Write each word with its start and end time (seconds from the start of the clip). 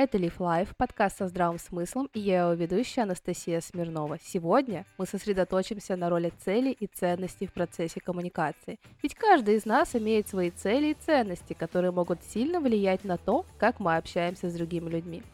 Это 0.00 0.16
Live 0.16 0.36
Life, 0.38 0.68
подкаст 0.76 1.18
со 1.18 1.26
здравым 1.26 1.58
смыслом, 1.58 2.08
и 2.14 2.20
я 2.20 2.42
его 2.42 2.52
ведущая 2.52 3.02
Анастасия 3.02 3.60
Смирнова. 3.60 4.16
Сегодня 4.22 4.86
мы 4.96 5.06
сосредоточимся 5.06 5.96
на 5.96 6.08
роли 6.08 6.32
целей 6.44 6.70
и 6.70 6.86
ценностей 6.86 7.48
в 7.48 7.52
процессе 7.52 7.98
коммуникации. 7.98 8.78
Ведь 9.02 9.16
каждый 9.16 9.56
из 9.56 9.64
нас 9.64 9.96
имеет 9.96 10.28
свои 10.28 10.52
цели 10.52 10.92
и 10.92 10.94
ценности, 10.94 11.52
которые 11.52 11.90
могут 11.90 12.22
сильно 12.22 12.60
влиять 12.60 13.02
на 13.02 13.16
то, 13.16 13.44
как 13.58 13.80
мы 13.80 13.96
общаемся 13.96 14.48
с 14.48 14.54
другими 14.54 14.88
людьми. 14.88 15.24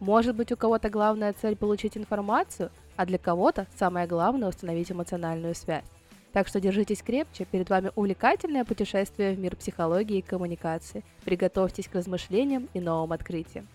Может 0.00 0.34
быть, 0.34 0.50
у 0.50 0.56
кого-то 0.56 0.88
главная 0.88 1.34
цель 1.34 1.54
получить 1.54 1.98
информацию, 1.98 2.70
а 2.96 3.04
для 3.04 3.18
кого-то 3.18 3.66
самое 3.76 4.06
главное 4.06 4.48
установить 4.48 4.90
эмоциональную 4.90 5.54
связь. 5.54 5.84
Так 6.32 6.48
что 6.48 6.58
держитесь 6.58 7.02
крепче, 7.02 7.44
перед 7.44 7.68
вами 7.68 7.90
увлекательное 7.94 8.64
путешествие 8.64 9.34
в 9.34 9.38
мир 9.38 9.56
психологии 9.56 10.18
и 10.18 10.22
коммуникации. 10.22 11.04
Приготовьтесь 11.24 11.88
к 11.88 11.94
размышлениям 11.94 12.70
и 12.72 12.80
новым 12.80 13.12
открытиям. 13.12 13.68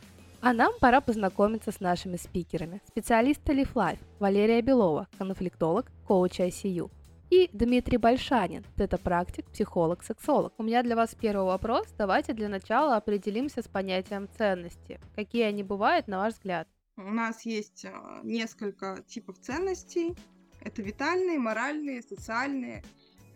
А 0.44 0.54
нам 0.54 0.74
пора 0.80 1.02
познакомиться 1.02 1.72
с 1.72 1.80
нашими 1.80 2.18
спикерами. 2.18 2.82
Специалист 2.88 3.42
Life 3.46 4.00
Валерия 4.18 4.64
Белова, 4.64 5.08
конфликтолог, 5.20 5.92
коуч 6.08 6.40
ICU. 6.40 6.90
И 7.30 7.48
Дмитрий 7.54 7.98
Большанин, 7.98 8.66
тета-практик, 8.76 9.46
психолог, 9.52 10.04
сексолог. 10.04 10.52
У 10.58 10.64
меня 10.64 10.82
для 10.82 10.96
вас 10.96 11.14
первый 11.14 11.46
вопрос. 11.46 11.88
Давайте 11.96 12.34
для 12.34 12.50
начала 12.50 12.98
определимся 12.98 13.62
с 13.62 13.68
понятием 13.68 14.28
ценности. 14.36 15.00
Какие 15.16 15.44
они 15.44 15.62
бывают, 15.62 16.08
на 16.08 16.18
ваш 16.18 16.34
взгляд? 16.34 16.68
У 16.98 17.14
нас 17.14 17.46
есть 17.46 17.86
а, 17.86 18.22
несколько 18.24 18.98
типов 19.08 19.38
ценностей. 19.40 20.16
Это 20.60 20.82
витальные, 20.82 21.38
моральные, 21.38 22.02
социальные, 22.02 22.84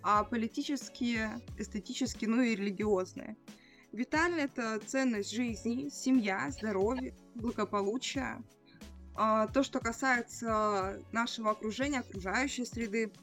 а 0.01 0.23
политические, 0.23 1.39
эстетические, 1.59 2.31
ну 2.31 2.41
и 2.41 2.55
религиозные. 2.55 3.37
Витально 3.95 4.41
это 4.41 4.77
ценность 4.85 5.33
жизни, 5.33 5.87
семья, 5.87 6.49
здоровье, 6.49 7.15
благополучие. 7.33 8.43
А, 9.15 9.47
то, 9.47 9.63
что 9.63 9.79
касается 9.79 11.01
нашего 11.13 11.51
окружения, 11.51 12.01
окружающей 12.01 12.65
среды. 12.65 13.13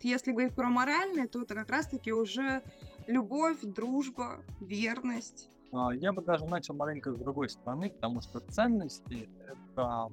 Если 0.00 0.32
говорить 0.32 0.56
про 0.56 0.68
моральное, 0.68 1.28
то 1.28 1.42
это 1.42 1.54
как 1.54 1.70
раз-таки 1.70 2.12
уже 2.12 2.60
любовь, 3.06 3.60
дружба, 3.62 4.40
верность. 4.60 5.48
А, 5.70 5.94
я 5.94 6.12
бы 6.12 6.22
даже 6.22 6.44
начал 6.46 6.74
маленько 6.74 7.12
с 7.12 7.16
другой 7.16 7.48
стороны, 7.48 7.88
потому 7.90 8.20
что 8.20 8.40
ценности— 8.40 9.28
это 9.76 10.08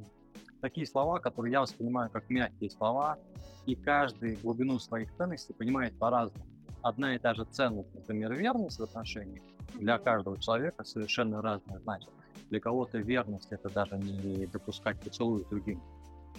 такие 0.62 0.86
слова, 0.86 1.18
которые 1.18 1.54
я 1.54 1.62
воспринимаю 1.62 2.12
как 2.12 2.30
мягкие 2.30 2.70
слова, 2.70 3.18
и 3.66 3.76
каждый 3.76 4.36
глубину 4.36 4.78
своих 4.78 5.12
ценностей 5.16 5.54
понимает 5.54 5.98
по-разному 5.98 6.49
одна 6.82 7.16
и 7.16 7.20
та 7.20 7.34
же 7.34 7.46
ценность, 7.46 7.94
например, 7.94 8.34
верность 8.34 8.80
в 8.80 8.84
отношениях, 8.84 9.44
для 9.76 9.98
каждого 9.98 10.40
человека 10.40 10.84
совершенно 10.84 11.42
разная 11.42 11.80
значит. 11.80 12.10
Для 12.50 12.60
кого-то 12.60 12.98
верность 12.98 13.52
это 13.52 13.70
даже 13.70 13.98
не 13.98 14.48
допускать 14.48 15.00
поцелуй 15.00 15.46
другим 15.50 15.82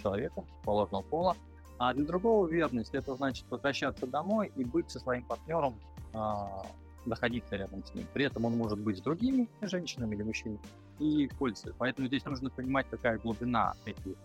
человеком 0.01 0.45
положенного 0.63 1.03
пола, 1.03 1.35
а 1.77 1.93
для 1.93 2.05
другого 2.05 2.47
верность 2.47 2.93
это 2.93 3.15
значит 3.15 3.45
возвращаться 3.49 4.05
домой 4.05 4.51
и 4.55 4.63
быть 4.63 4.91
со 4.91 4.99
своим 4.99 5.23
партнером, 5.23 5.75
а, 6.13 6.65
находиться 7.05 7.55
рядом 7.55 7.83
с 7.83 7.93
ним. 7.93 8.05
При 8.13 8.25
этом 8.25 8.45
он 8.45 8.57
может 8.57 8.79
быть 8.79 8.97
с 8.97 9.01
другими 9.01 9.47
женщинами 9.61 10.15
или 10.15 10.23
мужчинами 10.23 10.59
и 10.99 11.27
пользоваться. 11.39 11.73
Поэтому 11.77 12.07
здесь 12.07 12.23
нужно 12.25 12.49
понимать, 12.49 12.85
какая 12.89 13.17
глубина 13.17 13.73
этих 13.85 14.15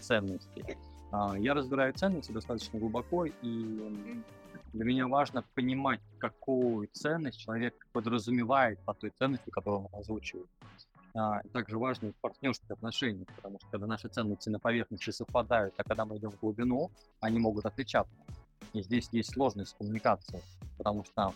ценностей. 0.00 0.64
А, 1.10 1.36
я 1.38 1.54
разбираю 1.54 1.92
ценности 1.92 2.32
достаточно 2.32 2.78
глубоко 2.78 3.26
и 3.26 3.92
для 4.72 4.84
меня 4.84 5.06
важно 5.06 5.44
понимать, 5.54 6.00
какую 6.18 6.88
ценность 6.92 7.38
человек 7.38 7.74
подразумевает 7.92 8.78
по 8.80 8.94
той 8.94 9.10
ценности, 9.18 9.50
которую 9.50 9.88
он 9.92 10.00
озвучивает. 10.00 10.48
А, 11.14 11.42
также 11.52 11.78
важно 11.78 12.12
в 12.12 12.16
партнерских 12.16 12.70
отношениях, 12.70 13.28
потому 13.36 13.58
что 13.58 13.68
когда 13.70 13.86
наши 13.86 14.08
ценности 14.08 14.48
на 14.48 14.58
поверхности 14.58 15.10
совпадают, 15.10 15.74
а 15.76 15.84
когда 15.84 16.06
мы 16.06 16.16
идем 16.16 16.30
в 16.30 16.40
глубину, 16.40 16.90
они 17.20 17.38
могут 17.38 17.66
отличаться. 17.66 18.14
И 18.72 18.82
здесь 18.82 19.08
есть 19.12 19.32
сложность 19.32 19.76
коммуникации, 19.76 20.40
потому 20.78 21.04
что 21.04 21.34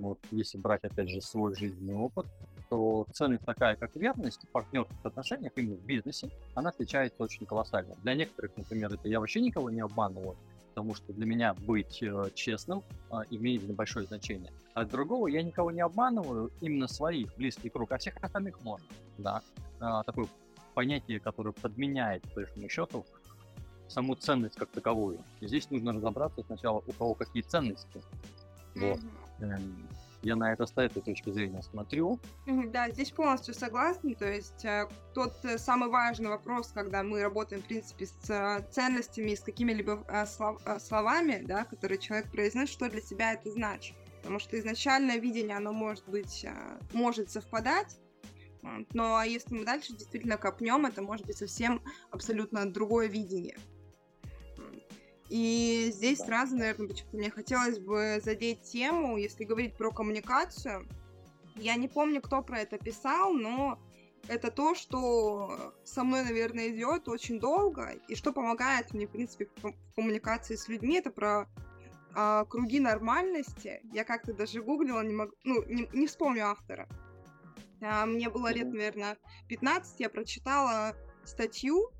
вот 0.00 0.18
если 0.30 0.58
брать 0.58 0.84
опять 0.84 1.10
же 1.10 1.20
свой 1.20 1.54
жизненный 1.54 1.94
опыт, 1.94 2.26
то 2.68 3.06
ценность 3.12 3.44
такая, 3.44 3.76
как 3.76 3.94
верность 3.94 4.42
в 4.42 4.48
партнерских 4.48 5.04
отношениях, 5.04 5.52
именно 5.56 5.76
в 5.76 5.84
бизнесе, 5.84 6.30
она 6.54 6.70
отличается 6.70 7.22
очень 7.22 7.46
колоссально. 7.46 7.94
Для 8.02 8.14
некоторых, 8.14 8.56
например, 8.56 8.92
это 8.92 9.08
я 9.08 9.20
вообще 9.20 9.40
никого 9.40 9.70
не 9.70 9.80
обманываю, 9.80 10.36
потому 10.74 10.94
что 10.94 11.12
для 11.12 11.24
меня 11.24 11.54
быть 11.54 12.02
э, 12.02 12.30
честным 12.34 12.82
э, 13.12 13.18
имеет 13.30 13.62
большое 13.74 14.06
значение. 14.06 14.52
А 14.74 14.84
другого 14.84 15.28
я 15.28 15.42
никого 15.42 15.70
не 15.70 15.80
обманываю, 15.80 16.50
именно 16.60 16.88
своих, 16.88 17.34
близких 17.36 17.72
круг, 17.72 17.92
а 17.92 17.98
всех 17.98 18.16
остальных 18.20 18.60
можно. 18.64 18.86
Да? 19.18 19.42
А, 19.78 20.02
такое 20.02 20.26
понятие, 20.74 21.20
которое 21.20 21.52
подменяет, 21.52 22.22
по 22.22 22.40
большому 22.40 22.68
счету, 22.68 23.06
саму 23.86 24.16
ценность 24.16 24.56
как 24.56 24.68
таковую. 24.70 25.20
И 25.40 25.46
здесь 25.46 25.70
нужно 25.70 25.92
разобраться 25.92 26.42
сначала, 26.42 26.82
у 26.84 26.92
кого 26.92 27.14
какие 27.14 27.42
ценности. 27.42 28.02
Вот. 28.74 28.98
Mm-hmm 29.38 30.03
я 30.24 30.36
на 30.36 30.52
это 30.52 30.66
с 30.66 30.72
этой 30.76 31.02
точки 31.02 31.30
зрения 31.30 31.62
смотрю. 31.62 32.18
Да, 32.46 32.90
здесь 32.90 33.10
полностью 33.10 33.54
согласна. 33.54 34.14
То 34.14 34.30
есть 34.30 34.64
э, 34.64 34.88
тот 35.14 35.34
э, 35.44 35.58
самый 35.58 35.90
важный 35.90 36.30
вопрос, 36.30 36.72
когда 36.72 37.02
мы 37.02 37.22
работаем, 37.22 37.62
в 37.62 37.66
принципе, 37.66 38.06
с 38.06 38.30
э, 38.30 38.64
ценностями, 38.70 39.34
с 39.34 39.40
какими-либо 39.40 40.04
словами, 40.80 41.42
да, 41.44 41.64
которые 41.64 41.98
человек 41.98 42.30
произносит, 42.30 42.74
что 42.74 42.88
для 42.88 43.00
себя 43.00 43.34
это 43.34 43.50
значит. 43.50 43.96
Потому 44.18 44.38
что 44.38 44.58
изначальное 44.58 45.18
видение, 45.18 45.56
оно 45.56 45.72
может 45.72 46.08
быть, 46.08 46.46
может 46.94 47.30
совпадать, 47.30 47.98
но 48.94 49.22
если 49.22 49.54
мы 49.54 49.66
дальше 49.66 49.92
действительно 49.92 50.38
копнем, 50.38 50.86
это 50.86 51.02
может 51.02 51.26
быть 51.26 51.36
совсем 51.36 51.82
абсолютно 52.10 52.70
другое 52.72 53.08
видение. 53.08 53.58
И 55.34 55.90
здесь 55.92 56.20
сразу, 56.20 56.56
наверное, 56.56 56.86
почему-то 56.86 57.16
мне 57.16 57.28
хотелось 57.28 57.80
бы 57.80 58.20
задеть 58.22 58.62
тему, 58.62 59.16
если 59.16 59.42
говорить 59.42 59.76
про 59.76 59.90
коммуникацию. 59.90 60.86
Я 61.56 61.74
не 61.74 61.88
помню, 61.88 62.22
кто 62.22 62.40
про 62.40 62.60
это 62.60 62.78
писал, 62.78 63.32
но 63.32 63.80
это 64.28 64.52
то, 64.52 64.76
что 64.76 65.74
со 65.82 66.04
мной, 66.04 66.22
наверное, 66.22 66.68
идет 66.68 67.08
очень 67.08 67.40
долго, 67.40 67.96
и 68.06 68.14
что 68.14 68.32
помогает 68.32 68.94
мне, 68.94 69.08
в 69.08 69.10
принципе, 69.10 69.48
в 69.56 69.74
коммуникации 69.96 70.54
с 70.54 70.68
людьми, 70.68 70.98
это 70.98 71.10
про 71.10 71.48
э, 72.14 72.44
круги 72.48 72.78
нормальности. 72.78 73.80
Я 73.92 74.04
как-то 74.04 74.34
даже 74.34 74.62
гуглила, 74.62 75.02
не 75.02 75.14
могу, 75.14 75.32
ну, 75.42 75.64
не, 75.64 75.88
не 75.92 76.06
вспомню 76.06 76.46
автора. 76.46 76.88
А, 77.82 78.06
мне 78.06 78.30
было 78.30 78.52
лет, 78.52 78.68
наверное, 78.68 79.16
15, 79.48 79.98
я 79.98 80.08
прочитала 80.08 80.94
статью 81.24 81.90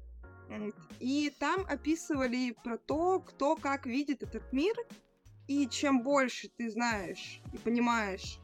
и 1.00 1.32
там 1.38 1.65
описывали 1.69 2.55
про 2.65 2.78
то, 2.78 3.21
кто 3.21 3.56
как 3.56 3.87
видит 3.87 4.22
этот 4.22 4.53
мир. 4.53 4.75
И 5.47 5.69
чем 5.69 6.03
больше 6.03 6.49
ты 6.49 6.71
знаешь 6.71 7.41
и 7.53 7.59
понимаешь 7.59 8.38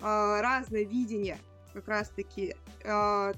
э, 0.00 0.40
разное 0.40 0.84
видение, 0.84 1.36
как 1.72 1.88
раз-таки 1.88 2.54
э, 2.84 3.32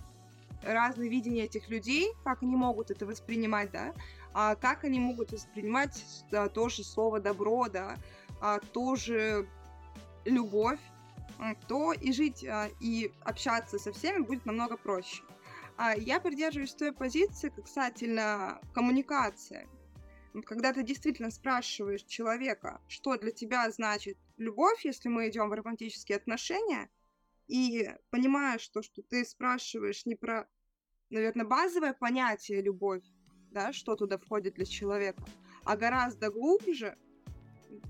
разное 0.62 1.08
видение 1.08 1.44
этих 1.44 1.68
людей, 1.68 2.12
как 2.24 2.42
они 2.42 2.56
могут 2.56 2.90
это 2.90 3.06
воспринимать, 3.06 3.70
да, 3.70 3.94
а 4.34 4.54
как 4.54 4.84
они 4.84 5.00
могут 5.00 5.32
воспринимать 5.32 6.04
да, 6.30 6.48
тоже 6.48 6.84
слово 6.84 7.20
добро, 7.20 7.68
да, 7.68 7.96
а, 8.40 8.58
тоже 8.58 9.48
любовь, 10.24 10.80
то 11.68 11.92
и 11.92 12.12
жить 12.12 12.44
а, 12.44 12.68
и 12.80 13.12
общаться 13.24 13.78
со 13.78 13.92
всеми 13.92 14.20
будет 14.20 14.44
намного 14.46 14.76
проще. 14.76 15.22
А 15.76 15.94
я 15.94 16.20
придерживаюсь 16.20 16.74
той 16.74 16.92
позиции 16.92 17.50
касательно 17.50 18.60
коммуникации. 18.74 19.68
Когда 20.44 20.72
ты 20.72 20.82
действительно 20.82 21.30
спрашиваешь 21.30 22.02
человека, 22.02 22.80
что 22.88 23.16
для 23.16 23.30
тебя 23.30 23.70
значит 23.70 24.16
любовь, 24.38 24.84
если 24.84 25.08
мы 25.08 25.28
идем 25.28 25.48
в 25.48 25.52
романтические 25.52 26.16
отношения, 26.16 26.90
и 27.46 27.90
понимаешь 28.10 28.66
то, 28.68 28.82
что 28.82 29.02
ты 29.02 29.24
спрашиваешь 29.24 30.04
не 30.06 30.14
про, 30.14 30.48
наверное, 31.10 31.46
базовое 31.46 31.92
понятие 31.92 32.62
любовь, 32.62 33.04
да, 33.50 33.72
что 33.72 33.96
туда 33.96 34.18
входит 34.18 34.54
для 34.54 34.64
человека, 34.64 35.24
а 35.64 35.76
гораздо 35.76 36.30
глубже, 36.30 36.98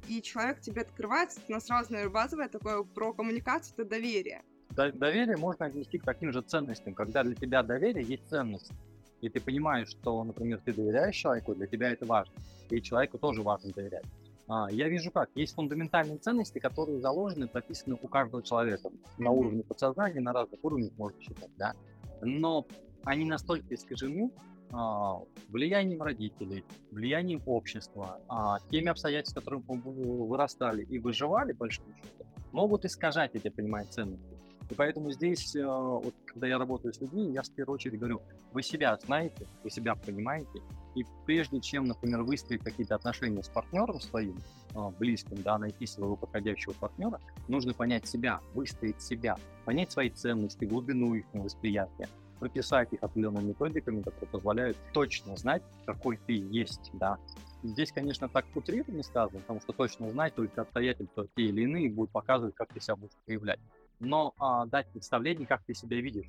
и 0.09 0.23
человек 0.23 0.61
тебе 0.61 0.83
открывается, 0.83 1.41
у 1.49 1.53
нас 1.53 1.69
наверное, 1.69 2.11
базовое 2.11 2.49
такое 2.49 2.83
про 2.83 3.13
коммуникацию, 3.13 3.75
это 3.75 3.85
доверие 3.85 4.45
доверие 4.71 5.37
можно 5.37 5.67
отнести 5.67 5.99
к 5.99 6.05
таким 6.05 6.33
же 6.33 6.43
ценностям, 6.43 6.95
когда 6.95 7.23
для 7.23 7.35
тебя 7.35 7.63
доверие 7.63 8.05
есть 8.05 8.29
ценность. 8.29 8.73
И 9.21 9.29
ты 9.29 9.41
понимаешь, 9.41 9.89
что, 9.89 10.23
например, 10.25 10.61
ты 10.65 10.73
доверяешь 10.73 11.17
человеку, 11.17 11.55
для 11.55 11.67
тебя 11.67 11.91
это 11.91 12.05
важно. 12.05 12.35
И 12.71 12.83
человеку 12.83 13.19
тоже 13.19 13.43
важно 13.43 13.73
доверять. 13.73 14.05
А, 14.49 14.71
я 14.71 14.89
вижу 14.89 15.11
как. 15.11 15.31
Есть 15.35 15.55
фундаментальные 15.55 16.19
ценности, 16.19 16.59
которые 16.59 17.01
заложены, 17.01 17.49
прописаны 17.49 17.97
у 18.01 18.09
каждого 18.09 18.43
человека. 18.43 18.91
На 19.19 19.31
уровне 19.31 19.63
подсознания, 19.63 20.21
на 20.21 20.33
разных 20.33 20.63
уровнях 20.63 20.93
можно 20.97 21.21
считать, 21.21 21.51
да. 21.57 21.75
Но 22.21 22.67
они 23.05 23.25
настолько 23.25 23.75
искажены 23.75 24.31
а, 24.73 25.21
влиянием 25.49 26.03
родителей, 26.03 26.65
влиянием 26.91 27.43
общества, 27.47 28.21
а, 28.29 28.59
теми 28.71 28.89
обстоятельствами, 28.89 29.45
которым 29.45 29.63
вы 29.63 30.27
вырастали 30.27 30.83
и 30.83 30.99
выживали, 30.99 31.53
большому 31.53 31.95
счету, 31.97 32.27
могут 32.53 32.85
искажать 32.85 33.35
эти, 33.35 33.49
понимаете, 33.49 33.93
ценности. 33.93 34.36
И 34.69 34.75
поэтому 34.75 35.13
здесь, 35.13 35.55
э, 35.55 35.65
вот, 35.65 36.15
когда 36.27 36.49
я 36.49 36.59
работаю 36.59 36.93
с 36.93 37.01
людьми, 37.01 37.31
я 37.31 37.43
в 37.43 37.51
первую 37.51 37.75
очередь 37.75 37.99
говорю, 37.99 38.21
вы 38.53 38.63
себя 38.63 38.99
знаете, 39.05 39.47
вы 39.63 39.71
себя 39.71 39.95
понимаете, 39.95 40.61
и 40.97 41.05
прежде 41.25 41.61
чем, 41.61 41.85
например, 41.85 42.23
выстроить 42.23 42.63
какие-то 42.63 42.97
отношения 42.97 43.43
с 43.43 43.49
партнером 43.49 44.01
своим, 44.01 44.37
э, 44.75 44.91
близким, 44.99 45.41
да, 45.43 45.59
найти 45.59 45.87
своего 45.87 46.17
подходящего 46.17 46.73
партнера, 46.73 47.21
нужно 47.47 47.75
понять 47.75 48.09
себя, 48.09 48.41
выстроить 48.55 49.01
себя, 49.01 49.37
понять 49.65 49.93
свои 49.93 50.11
ценности, 50.11 50.65
глубину 50.65 51.15
их 51.15 51.27
восприятия, 51.33 52.09
прописать 52.41 52.93
их 52.93 53.03
определенными 53.03 53.49
методиками, 53.49 54.03
которые 54.03 54.29
позволяют 54.29 54.77
точно 54.93 55.37
знать, 55.37 55.63
какой 55.85 56.19
ты 56.27 56.33
есть, 56.33 56.91
да. 56.95 57.19
Здесь, 57.63 57.93
конечно, 57.93 58.29
так 58.29 58.47
утрированно 58.55 59.05
сказано, 59.05 59.41
потому 59.41 59.61
что 59.61 59.73
точно 59.73 60.11
знать 60.11 60.35
только 60.35 60.63
обстоятельства 60.63 61.29
те 61.37 61.45
или 61.45 61.63
иные 61.63 61.89
будут 61.89 62.11
показывать, 62.11 62.55
как 62.57 62.73
ты 62.73 62.81
себя 62.81 62.97
будешь 62.97 63.15
проявлять 63.25 63.61
но 64.01 64.35
а, 64.39 64.67
дать 64.67 64.87
представление, 64.89 65.47
как 65.47 65.63
ты 65.65 65.75
себя 65.75 66.01
видишь. 66.01 66.27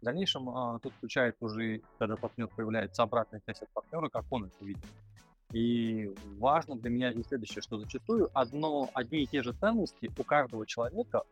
В 0.00 0.04
дальнейшем 0.04 0.48
а, 0.48 0.78
тут 0.78 0.92
включает 0.94 1.36
уже, 1.40 1.80
когда 1.98 2.16
партнер 2.16 2.48
появляется, 2.48 3.02
обратная 3.02 3.40
связь 3.40 3.62
от 3.62 3.70
партнера, 3.70 4.08
как 4.08 4.24
он 4.30 4.44
это 4.44 4.64
видит. 4.64 4.84
И 5.52 6.12
важно 6.38 6.76
для 6.76 6.90
меня 6.90 7.12
здесь 7.12 7.26
следующее, 7.26 7.62
что 7.62 7.78
зачастую 7.78 8.30
одно, 8.34 8.90
одни 8.94 9.22
и 9.22 9.26
те 9.26 9.42
же 9.42 9.52
ценности 9.52 10.10
у 10.18 10.24
каждого 10.24 10.66
человека 10.66 11.22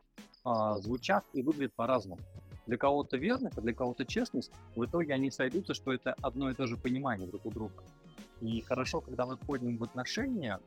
а, 0.45 0.79
звучат 0.79 1.25
и 1.33 1.43
выглядят 1.43 1.75
по-разному. 1.75 2.21
Для 2.67 2.79
кого-то 2.79 3.19
верность, 3.19 3.59
а 3.59 3.61
для 3.61 3.75
кого-то 3.75 4.07
честность. 4.07 4.51
В 4.75 4.85
итоге 4.85 5.13
они 5.13 5.31
сойдутся, 5.31 5.75
что 5.75 5.93
это 5.93 6.15
одно 6.23 6.51
и 6.51 6.55
то 6.55 6.67
же 6.67 6.77
понимание 6.77 7.29
друг 7.29 7.45
у 7.45 7.51
друга. 7.51 7.83
И 8.41 8.61
хорошо, 8.63 9.01
когда 9.01 9.27
мы 9.27 9.37
входим 9.37 9.77
в 9.77 9.85
отношения, 9.85 10.61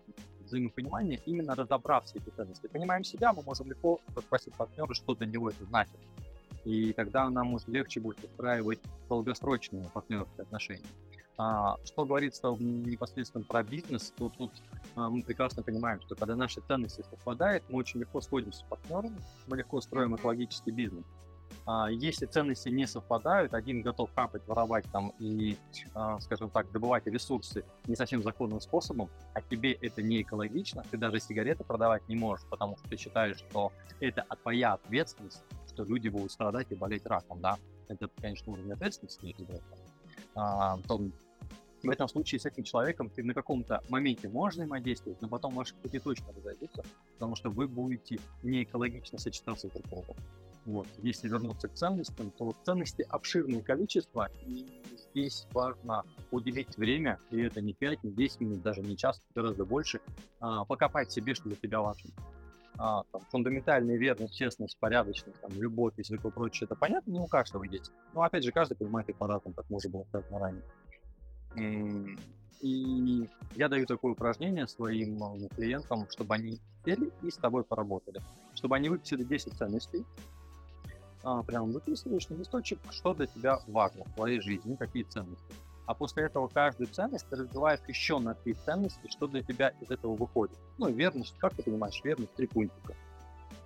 взаимопонимание, 0.48 1.20
именно 1.26 1.56
разобрав 1.56 2.06
все 2.06 2.18
эти 2.18 2.30
ценности. 2.30 2.68
Понимаем 2.68 3.04
себя, 3.04 3.34
мы 3.34 3.44
можем 3.44 3.68
легко 3.68 4.00
спросить 4.18 4.54
партнера, 4.56 4.94
что 4.94 5.16
для 5.16 5.28
него 5.28 5.50
это 5.50 5.64
значит. 5.66 5.96
И 6.66 6.92
тогда 6.94 7.30
нам 7.30 7.54
уже 7.54 7.66
легче 7.68 8.00
будет 8.00 8.24
устраивать 8.24 8.80
долгосрочные 9.08 9.90
партнерские 9.94 10.44
отношения. 10.44 10.88
А, 11.38 11.78
что 11.86 12.04
говорится 12.04 12.50
непосредственно 12.60 13.44
про 13.44 13.64
бизнес, 13.64 14.12
то 14.18 14.30
тут 14.36 14.52
а, 14.96 15.10
мы 15.10 15.22
прекрасно 15.22 15.62
понимаем, 15.62 16.02
что 16.02 16.16
когда 16.16 16.36
наши 16.36 16.62
ценности 16.62 17.04
совпадают, 17.10 17.64
мы 17.70 17.78
очень 17.78 18.00
легко 18.00 18.22
сходимся 18.22 18.60
с 18.60 18.64
партнером, 18.64 19.16
мы 19.46 19.58
легко 19.58 19.80
строим 19.82 20.16
экологический 20.16 20.72
бизнес. 20.72 21.06
А, 21.66 21.90
если 21.92 22.26
ценности 22.26 22.70
не 22.70 22.88
совпадают, 22.88 23.54
один 23.54 23.82
готов 23.82 24.12
капать, 24.14 24.42
воровать 24.48 24.86
там 24.92 25.14
и, 25.20 25.58
а, 25.94 26.20
скажем 26.20 26.50
так, 26.50 26.72
добывать 26.72 27.06
ресурсы 27.08 27.66
не 27.88 27.96
совсем 27.96 28.24
законным 28.24 28.62
способом, 28.62 29.10
а 29.34 29.42
тебе 29.42 29.74
это 29.74 30.02
не 30.02 30.22
экологично, 30.22 30.84
ты 30.90 30.98
даже 30.98 31.20
сигареты 31.20 31.64
продавать 31.64 32.08
не 32.08 32.16
можешь, 32.16 32.46
потому 32.50 32.78
что 32.78 32.90
ты 32.90 32.98
считаешь, 32.98 33.38
что 33.38 33.72
это 34.00 34.26
твоя 34.42 34.74
ответственность, 34.74 35.44
что 35.68 35.84
люди 35.84 36.08
будут 36.08 36.32
страдать 36.32 36.68
и 36.72 36.76
болеть 36.76 37.06
раком, 37.06 37.42
да, 37.42 37.58
это, 37.90 38.10
конечно, 38.22 38.54
уровень 38.54 38.72
ответственности, 38.72 39.36
а, 40.36 40.78
то 40.88 41.02
в 41.84 41.90
этом 41.90 42.08
случае 42.08 42.40
с 42.40 42.46
этим 42.46 42.64
человеком 42.64 43.10
ты 43.10 43.24
на 43.24 43.34
каком-то 43.34 43.84
моменте 43.90 44.30
можно 44.30 44.64
взаимодействовать, 44.64 45.22
но 45.22 45.28
потом 45.28 45.54
ваши 45.54 45.76
пути 45.76 46.00
точно 46.00 46.34
разойдутся, 46.36 46.84
потому 47.14 47.36
что 47.36 47.50
вы 47.50 47.68
будете 47.68 48.20
не 48.42 48.64
экологично 48.64 49.20
сочетаться 49.20 49.70
друг 49.70 49.86
с 49.86 49.90
другом. 49.90 50.16
Вот. 50.68 50.86
Если 51.02 51.30
вернуться 51.30 51.70
к 51.70 51.76
ценностям, 51.76 52.30
то 52.32 52.54
ценности 52.66 53.06
обширное 53.10 53.62
количество, 53.62 54.30
и 54.46 54.68
здесь 54.98 55.48
важно 55.54 56.04
уделить 56.30 56.76
время, 56.76 57.20
и 57.32 57.40
это 57.40 57.62
не 57.62 57.74
5, 57.74 58.04
не 58.04 58.12
10 58.12 58.42
минут, 58.42 58.62
даже 58.64 58.82
не 58.82 58.98
час, 58.98 59.22
гораздо 59.34 59.64
больше, 59.64 60.02
а, 60.42 60.66
покопать 60.66 61.10
себе, 61.10 61.36
что 61.36 61.46
для 61.46 61.56
тебя 61.56 61.80
важно. 61.80 62.12
А, 62.78 63.04
там, 63.14 63.22
фундаментальная 63.32 63.96
верность, 63.96 64.36
честность, 64.36 64.78
порядочность, 64.78 65.40
там, 65.40 65.52
любовь 65.54 65.94
и 65.96 66.02
все 66.02 66.18
такое 66.18 66.34
прочее, 66.34 66.66
это 66.66 66.76
понятно, 66.76 67.12
не 67.12 67.20
у 67.22 67.28
каждого 67.28 67.64
есть. 67.64 67.94
Но 68.14 68.24
опять 68.24 68.44
же, 68.44 68.52
каждый 68.52 68.76
понимает 68.76 69.08
их 69.08 69.16
по-разному, 69.16 69.56
как 69.56 69.72
уже 69.72 69.88
было 69.88 70.04
сказано 70.04 70.38
ранее. 70.38 72.18
И 72.60 73.30
я 73.56 73.70
даю 73.70 73.86
такое 73.86 74.14
упражнение 74.14 74.68
своим 74.68 75.24
э, 75.24 75.48
клиентам, 75.56 76.08
чтобы 76.10 76.34
они 76.34 76.60
сели 76.84 77.12
и 77.22 77.30
с 77.30 77.38
тобой 77.38 77.64
поработали. 77.64 78.20
Чтобы 78.56 78.76
они 78.76 78.90
выписали 78.90 79.24
10 79.24 79.54
ценностей, 79.54 80.04
а, 81.28 81.44
прям 81.44 81.72
выписываешь 81.72 82.30
на 82.30 82.36
листочек, 82.36 82.80
что 82.90 83.14
для 83.14 83.28
тебя 83.28 83.60
важно 83.68 84.06
в 84.06 84.14
твоей 84.14 84.40
жизни, 84.40 84.76
какие 84.76 85.04
ценности. 85.04 85.54
А 85.86 85.94
после 85.94 86.24
этого 86.24 86.48
каждую 86.48 86.88
ценность 86.88 87.28
ты 87.30 87.36
разбиваешь 87.36 87.82
еще 87.86 88.18
на 88.20 88.34
три 88.34 88.54
ценности, 88.54 89.10
что 89.10 89.28
для 89.28 89.42
тебя 89.44 89.74
из 89.82 89.92
этого 89.92 90.16
выходит. 90.16 90.58
Ну, 90.78 90.90
верность, 90.90 91.36
как 91.38 91.54
ты 91.54 91.64
понимаешь, 91.64 92.02
верность, 92.02 92.34
три 92.36 92.48
пунктика. 92.48 92.96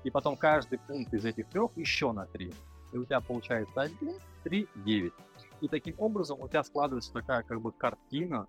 И 0.04 0.10
потом 0.10 0.38
каждый 0.38 0.80
пункт 0.80 1.14
из 1.14 1.24
этих 1.24 1.48
трех 1.50 1.70
еще 1.78 2.12
на 2.12 2.26
три. 2.26 2.52
И 2.94 2.98
у 2.98 3.06
тебя 3.06 3.22
получается 3.22 3.80
1, 3.80 4.12
3, 4.44 4.68
9. 4.84 5.14
И 5.62 5.68
таким 5.68 5.94
образом 6.00 6.42
у 6.42 6.48
тебя 6.48 6.64
складывается 6.64 7.14
такая 7.14 7.44
как 7.44 7.62
бы 7.62 7.72
картина 7.72 8.48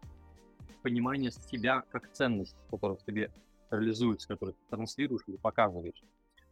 понимания 0.83 1.31
себя 1.31 1.83
как 1.91 2.11
ценность, 2.13 2.57
которая 2.71 2.97
в 2.97 3.05
тебе 3.05 3.31
реализуется, 3.71 4.27
которую 4.29 4.55
ты 4.55 4.61
транслируешь 4.71 5.25
или 5.27 5.37
показываешь. 5.37 6.03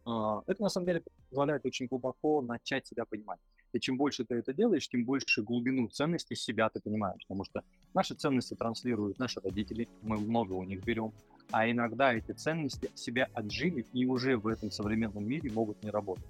А, 0.05 0.41
это 0.47 0.61
на 0.61 0.69
самом 0.69 0.87
деле 0.87 1.03
позволяет 1.29 1.65
очень 1.65 1.87
глубоко 1.87 2.41
начать 2.41 2.87
себя 2.87 3.05
понимать. 3.05 3.39
И 3.73 3.79
чем 3.79 3.97
больше 3.97 4.25
ты 4.25 4.35
это 4.35 4.53
делаешь, 4.53 4.87
тем 4.89 5.05
больше 5.05 5.43
глубину 5.43 5.87
ценностей 5.87 6.35
себя 6.35 6.69
ты 6.69 6.79
понимаешь. 6.81 7.21
Потому 7.27 7.45
что 7.45 7.63
наши 7.93 8.15
ценности 8.15 8.53
транслируют 8.53 9.19
наши 9.19 9.39
родители, 9.39 9.87
мы 10.01 10.17
много 10.17 10.53
у 10.53 10.63
них 10.63 10.83
берем, 10.83 11.13
а 11.51 11.69
иногда 11.69 12.13
эти 12.13 12.31
ценности 12.33 12.89
себя 12.95 13.29
отжили 13.33 13.85
и 13.93 14.05
уже 14.05 14.37
в 14.37 14.47
этом 14.47 14.71
современном 14.71 15.25
мире 15.25 15.51
могут 15.51 15.81
не 15.83 15.89
работать. 15.89 16.25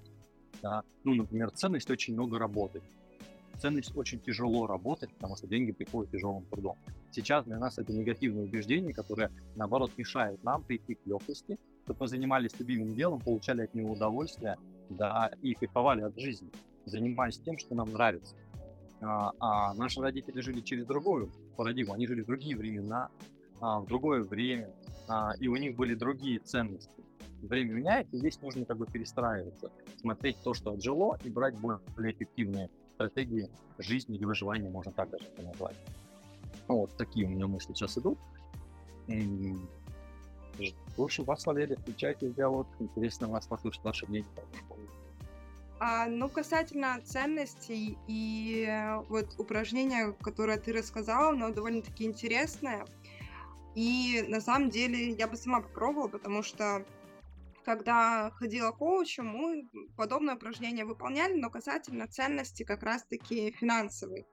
Да? 0.62 0.82
Ну, 1.04 1.14
например, 1.14 1.50
ценность 1.50 1.90
очень 1.90 2.14
много 2.14 2.38
работать. 2.38 2.82
Ценность 3.60 3.96
очень 3.96 4.20
тяжело 4.20 4.66
работать, 4.66 5.12
потому 5.14 5.36
что 5.36 5.46
деньги 5.46 5.72
приходят 5.72 6.10
тяжелым 6.10 6.44
трудом. 6.46 6.76
Сейчас 7.10 7.44
для 7.44 7.58
нас 7.58 7.78
это 7.78 7.92
негативное 7.92 8.44
убеждение, 8.44 8.94
которое, 8.94 9.30
наоборот, 9.56 9.92
мешает 9.96 10.42
нам 10.42 10.62
прийти 10.62 10.94
к 10.94 11.06
легкости, 11.06 11.58
чтобы 11.84 12.00
мы 12.00 12.08
занимались 12.08 12.58
любимым 12.58 12.94
делом, 12.94 13.20
получали 13.20 13.62
от 13.62 13.74
него 13.74 13.92
удовольствие, 13.92 14.56
да, 14.88 15.30
и 15.42 15.54
кайфовали 15.54 16.02
от 16.02 16.18
жизни, 16.18 16.50
занимаясь 16.84 17.38
тем, 17.38 17.58
что 17.58 17.74
нам 17.74 17.92
нравится. 17.92 18.34
А, 19.00 19.32
а 19.40 19.74
наши 19.74 20.00
родители 20.00 20.40
жили 20.40 20.60
через 20.60 20.86
другую 20.86 21.30
парадигму, 21.56 21.94
они 21.94 22.06
жили 22.06 22.22
в 22.22 22.26
другие 22.26 22.56
времена, 22.56 23.08
а, 23.60 23.80
в 23.80 23.86
другое 23.86 24.22
время, 24.22 24.70
а, 25.08 25.32
и 25.40 25.48
у 25.48 25.56
них 25.56 25.76
были 25.76 25.94
другие 25.94 26.38
ценности. 26.38 26.90
Время 27.42 27.72
меняется, 27.72 28.14
и 28.14 28.18
здесь 28.20 28.40
нужно 28.40 28.64
как 28.64 28.78
бы 28.78 28.86
перестраиваться, 28.86 29.70
смотреть 30.00 30.36
то, 30.44 30.54
что 30.54 30.72
отжило, 30.72 31.18
и 31.24 31.28
брать 31.28 31.58
более 31.58 32.12
эффективные 32.12 32.70
стратегии 32.94 33.48
жизни 33.78 34.16
или 34.16 34.24
выживания, 34.24 34.70
можно 34.70 34.92
так 34.92 35.10
даже 35.10 35.24
это 35.24 35.42
назвать. 35.42 35.76
Вот 36.68 36.96
такие 36.96 37.26
у 37.26 37.30
меня 37.30 37.48
мысли 37.48 37.72
сейчас 37.74 37.98
идут. 37.98 38.18
В 40.96 41.02
общем, 41.02 41.24
вас, 41.24 41.46
Валерия, 41.46 41.76
включайте 41.76 42.28
в 42.28 42.34
диалог. 42.34 42.66
Интересно 42.78 43.28
вас 43.28 43.46
послушать 43.46 43.82
ваше 43.82 44.06
мнение 44.06 44.28
А, 45.80 46.06
ну, 46.06 46.28
касательно 46.28 47.00
ценностей 47.04 47.98
и 48.06 48.68
вот 49.08 49.34
упражнения, 49.38 50.12
которое 50.20 50.58
ты 50.58 50.72
рассказала, 50.72 51.30
оно 51.30 51.50
довольно-таки 51.50 52.04
интересное. 52.04 52.84
И 53.74 54.24
на 54.28 54.40
самом 54.40 54.70
деле 54.70 55.10
я 55.10 55.26
бы 55.26 55.36
сама 55.36 55.60
попробовала, 55.60 56.08
потому 56.08 56.42
что 56.42 56.84
когда 57.64 58.30
ходила 58.32 58.72
коучем, 58.72 59.26
мы 59.26 59.68
подобное 59.96 60.34
упражнение 60.34 60.84
выполняли, 60.84 61.40
но 61.40 61.48
касательно 61.48 62.06
ценности 62.06 62.64
как 62.64 62.82
раз-таки 62.82 63.52
финансовой. 63.52 64.26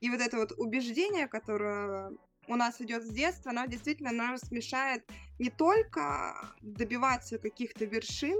И 0.00 0.10
вот 0.10 0.20
это 0.20 0.36
вот 0.36 0.52
убеждение, 0.56 1.26
которое 1.26 2.12
у 2.48 2.56
нас 2.56 2.80
идет 2.80 3.04
с 3.04 3.08
детства, 3.08 3.50
оно 3.50 3.66
действительно 3.66 4.12
нас 4.12 4.50
мешает 4.50 5.04
не 5.38 5.50
только 5.50 6.54
добиваться 6.60 7.38
каких-то 7.38 7.84
вершин, 7.84 8.38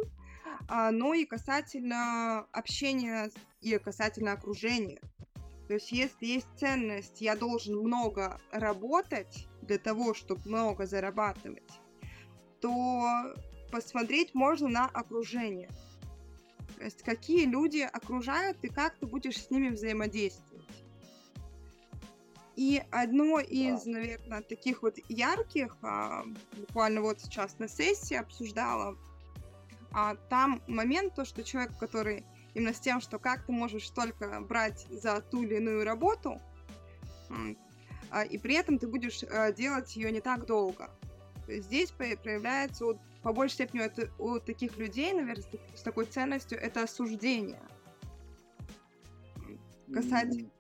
а, 0.69 0.91
но 0.91 1.15
и 1.15 1.25
касательно 1.25 2.47
общения 2.53 3.31
и 3.61 3.79
касательно 3.79 4.33
окружения. 4.33 5.01
То 5.69 5.75
есть 5.75 5.93
если 5.93 6.27
есть 6.27 6.49
ценность, 6.57 7.21
я 7.21 7.37
должен 7.37 7.79
много 7.79 8.41
работать 8.53 9.49
для 9.63 9.79
того, 9.79 10.13
чтобы 10.13 10.43
много 10.47 10.87
зарабатывать, 10.87 11.81
то 12.61 13.35
посмотреть 13.73 14.35
можно 14.35 14.69
на 14.69 14.87
окружение. 14.87 15.71
То 16.77 16.85
есть 16.85 17.03
какие 17.03 17.47
люди 17.47 17.81
окружают 17.81 18.59
и 18.63 18.69
как 18.69 18.97
ты 18.99 19.07
будешь 19.07 19.43
с 19.43 19.51
ними 19.51 19.69
взаимодействовать. 19.69 20.54
И 22.57 22.83
одно 22.91 23.41
из, 23.41 23.85
наверное, 23.85 24.43
таких 24.43 24.83
вот 24.83 24.97
ярких, 25.09 25.77
а, 25.83 26.25
буквально 26.57 27.01
вот 27.01 27.21
сейчас 27.21 27.59
на 27.59 27.69
сессии 27.69 28.15
обсуждала, 28.15 28.97
а 29.93 30.15
там 30.29 30.63
момент, 30.67 31.15
то, 31.15 31.25
что 31.25 31.43
человек, 31.43 31.77
который 31.79 32.25
именно 32.55 32.73
с 32.73 32.79
тем, 32.79 33.01
что 33.01 33.19
как 33.19 33.47
ты 33.47 33.53
можешь 33.53 33.89
только 33.91 34.41
брать 34.41 34.87
за 34.91 35.21
ту 35.21 35.43
или 35.43 35.57
иную 35.57 35.85
работу, 35.85 36.41
а, 38.11 38.23
и 38.23 38.39
при 38.39 38.55
этом 38.55 38.79
ты 38.79 38.87
будешь 38.87 39.25
а, 39.25 39.51
делать 39.51 39.97
ее 39.97 40.13
не 40.13 40.21
так 40.21 40.47
долго. 40.47 40.91
Здесь 41.49 41.91
проявляется 41.91 42.85
вот 42.85 42.99
по 43.23 43.33
большей 43.33 43.55
степени 43.55 43.83
это, 43.83 44.11
у 44.19 44.39
таких 44.39 44.77
людей, 44.77 45.13
наверное, 45.13 45.45
с 45.75 45.83
такой 45.83 46.05
ценностью, 46.05 46.59
это 46.59 46.83
осуждение. 46.83 47.61
Касательно 49.93 50.51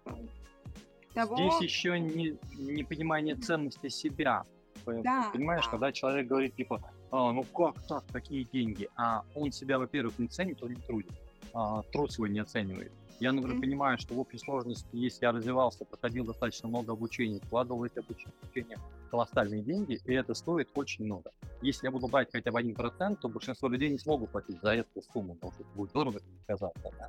того... 1.15 1.37
Здесь 1.37 1.61
еще 1.61 1.99
не, 1.99 2.37
не 2.57 2.85
понимание 2.85 3.37
ценности 3.37 3.89
себя. 3.89 4.45
Да, 4.87 5.31
Понимаешь, 5.33 5.65
да. 5.65 5.71
когда 5.71 5.93
человек 5.93 6.27
говорит, 6.27 6.57
типа, 6.57 6.83
а, 7.11 7.33
ну 7.33 7.43
как 7.45 7.81
так, 7.87 8.05
такие 8.13 8.45
деньги, 8.45 8.89
а 8.97 9.25
он 9.35 9.51
себя, 9.51 9.79
во-первых, 9.79 10.19
не 10.19 10.29
ценит, 10.29 10.63
он 10.63 10.71
не 10.71 10.83
трудит, 10.83 11.13
а, 11.55 11.83
труд 11.93 12.13
свой 12.13 12.29
не 12.29 12.41
оценивает. 12.41 12.93
Я, 13.21 13.33
например, 13.33 13.57
mm-hmm. 13.57 13.61
понимаю, 13.61 13.99
что 13.99 14.15
в 14.15 14.19
общей 14.19 14.39
сложности, 14.39 14.89
если 14.93 15.25
я 15.25 15.33
развивался, 15.33 15.85
проходил 15.85 16.25
достаточно 16.25 16.69
много 16.69 16.93
обучения, 16.93 17.39
вкладывал 17.41 17.81
в 17.81 17.83
это 17.85 18.01
обучение 18.01 18.77
колоссальные 19.11 19.63
деньги, 19.63 19.99
и 20.05 20.13
это 20.13 20.35
стоит 20.35 20.69
очень 20.75 21.05
много. 21.05 21.31
Если 21.63 21.87
я 21.87 21.93
буду 21.93 22.09
брать 22.09 22.29
хотя 22.33 22.51
бы 22.51 22.61
1%, 22.61 23.17
то 23.21 23.29
большинство 23.29 23.69
людей 23.69 23.91
не 23.91 23.99
смогут 23.99 24.31
платить 24.31 24.61
за 24.61 24.75
эту 24.75 25.01
сумму, 25.13 25.35
потому 25.35 25.53
что 25.53 25.63
это 25.63 25.73
будет 25.75 25.93
дорого 25.93 26.21
казаться. 26.47 26.91
Да? 26.99 27.09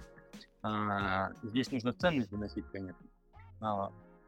А, 0.61 1.31
здесь 1.41 1.71
нужно 1.71 1.91
ценность 1.93 2.29
доносить, 2.29 2.65
конечно. 2.71 3.05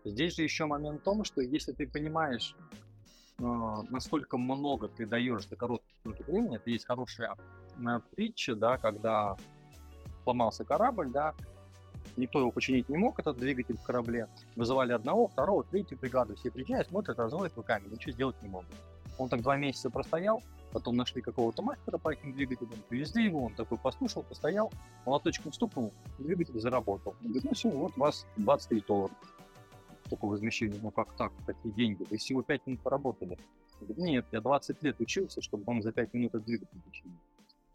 Здесь 0.03 0.35
же 0.35 0.43
еще 0.43 0.65
момент 0.65 1.01
в 1.01 1.03
том, 1.03 1.23
что 1.23 1.41
если 1.41 1.73
ты 1.73 1.87
понимаешь, 1.87 2.55
а, 3.39 3.83
насколько 3.89 4.37
много 4.37 4.87
ты 4.87 5.05
даешь 5.05 5.47
за 5.47 5.55
короткий 5.55 5.93
промежуток 6.01 6.27
времени, 6.27 6.55
это 6.55 6.69
есть 6.69 6.85
хорошая 6.85 7.35
а, 7.85 7.99
притча, 8.15 8.55
да, 8.55 8.77
когда 8.77 9.35
сломался 10.23 10.63
корабль, 10.63 11.09
да, 11.09 11.33
никто 12.15 12.39
его 12.39 12.51
починить 12.51 12.89
не 12.89 12.97
мог, 12.97 13.19
этот 13.19 13.37
двигатель 13.37 13.77
в 13.77 13.83
корабле. 13.83 14.27
Вызывали 14.55 14.93
одного, 14.93 15.27
второго, 15.27 15.63
третью 15.63 15.97
бригаду. 15.97 16.35
Все 16.35 16.51
приезжают, 16.51 16.87
смотрят, 16.87 17.19
разводят 17.19 17.55
руками, 17.55 17.87
ничего 17.89 18.11
сделать 18.11 18.41
не 18.41 18.49
могут. 18.49 18.69
Он 19.17 19.29
так 19.29 19.41
два 19.41 19.57
месяца 19.57 19.89
простоял, 19.89 20.41
потом 20.71 20.95
нашли 20.95 21.21
какого-то 21.21 21.61
мастера 21.61 21.97
по 21.97 22.13
этим 22.13 22.33
двигателям, 22.33 22.79
привезли 22.89 23.25
его, 23.25 23.45
он 23.45 23.55
такой 23.55 23.77
послушал, 23.77 24.23
постоял, 24.23 24.71
молоточком 25.05 25.53
стукнул, 25.53 25.93
двигатель 26.19 26.59
заработал. 26.59 27.15
Он 27.21 27.27
говорит, 27.27 27.43
ну 27.43 27.53
все, 27.53 27.69
вот 27.69 27.93
у 27.97 27.99
вас 27.99 28.25
23 28.37 28.83
доллара. 28.87 29.13
Такое 30.09 30.31
возмещение, 30.31 30.79
ну 30.81 30.91
как 30.91 31.13
так, 31.13 31.33
такие 31.45 31.73
деньги, 31.73 32.05
вы 32.09 32.17
всего 32.17 32.41
5 32.41 32.67
минут 32.67 32.81
поработали. 32.81 33.37
Он 33.79 33.87
говорит, 33.87 33.97
нет, 33.97 34.25
я 34.31 34.41
20 34.41 34.83
лет 34.83 34.99
учился, 34.99 35.41
чтобы 35.41 35.63
он 35.67 35.81
за 35.81 35.91
5 35.91 36.13
минут 36.13 36.35
этот 36.35 36.45
двигатель 36.45 36.81
починил. 36.81 37.17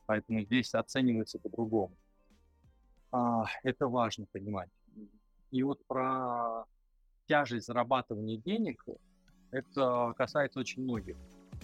Поэтому 0.07 0.41
здесь 0.43 0.75
оценивается 0.75 1.39
по-другому. 1.39 1.95
А, 3.11 3.45
это 3.63 3.87
важно 3.87 4.27
понимать. 4.33 4.71
И 5.51 5.63
вот 5.63 5.85
про 5.87 6.65
тяжесть 7.29 7.67
зарабатывания 7.67 8.39
денег, 8.39 8.85
это 9.51 10.15
касается 10.17 10.61
очень 10.61 10.83
многих. 10.83 11.17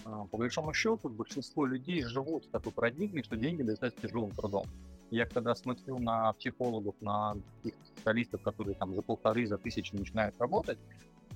А, 0.05 0.25
по 0.26 0.37
большому 0.37 0.73
счету, 0.73 1.09
большинство 1.09 1.67
людей 1.67 2.02
живут 2.02 2.47
в 2.47 2.50
такой 2.50 2.73
парадигме, 2.73 3.23
что 3.23 3.37
деньги 3.37 3.62
достаточно 3.62 4.09
тяжелым 4.09 4.31
трудом. 4.31 4.67
Я 5.11 5.26
когда 5.26 5.55
смотрю 5.55 5.99
на 5.99 6.33
психологов, 6.35 6.95
на 7.00 7.35
таких 7.62 7.78
специалистов, 7.87 8.43
которые 8.43 8.75
там 8.75 8.95
за 8.95 9.02
полторы, 9.02 9.47
за 9.47 9.57
тысячи 9.57 9.95
начинают 9.95 10.38
работать, 10.38 10.78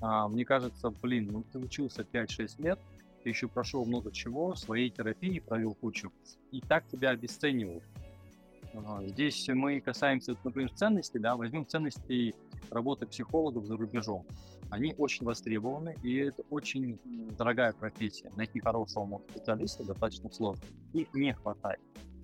а, 0.01 0.27
мне 0.27 0.45
кажется, 0.45 0.89
блин, 0.89 1.29
ну 1.31 1.43
ты 1.51 1.59
учился 1.59 2.03
5-6 2.03 2.61
лет, 2.61 2.79
ты 3.23 3.29
еще 3.29 3.47
прошел 3.47 3.85
много 3.85 4.11
чего, 4.11 4.53
своей 4.55 4.89
терапии 4.89 5.39
провел 5.39 5.73
кучу, 5.75 6.11
и 6.51 6.61
так 6.61 6.87
тебя 6.87 7.11
обесценивают. 7.11 7.83
Здесь 9.01 9.47
мы 9.49 9.79
касаемся, 9.81 10.35
например, 10.43 10.71
ценностей, 10.73 11.19
да, 11.19 11.35
возьмем 11.35 11.67
ценности 11.67 12.33
работы 12.71 13.05
психологов 13.05 13.65
за 13.65 13.77
рубежом. 13.77 14.25
Они 14.69 14.95
очень 14.97 15.25
востребованы, 15.25 15.95
и 16.01 16.15
это 16.15 16.43
очень 16.49 16.99
дорогая 17.37 17.73
профессия. 17.73 18.31
Найти 18.35 18.59
хорошего 18.59 19.21
специалиста 19.29 19.83
достаточно 19.83 20.31
сложно. 20.31 20.63
Их 20.93 21.13
не 21.13 21.33
хватает. 21.33 21.79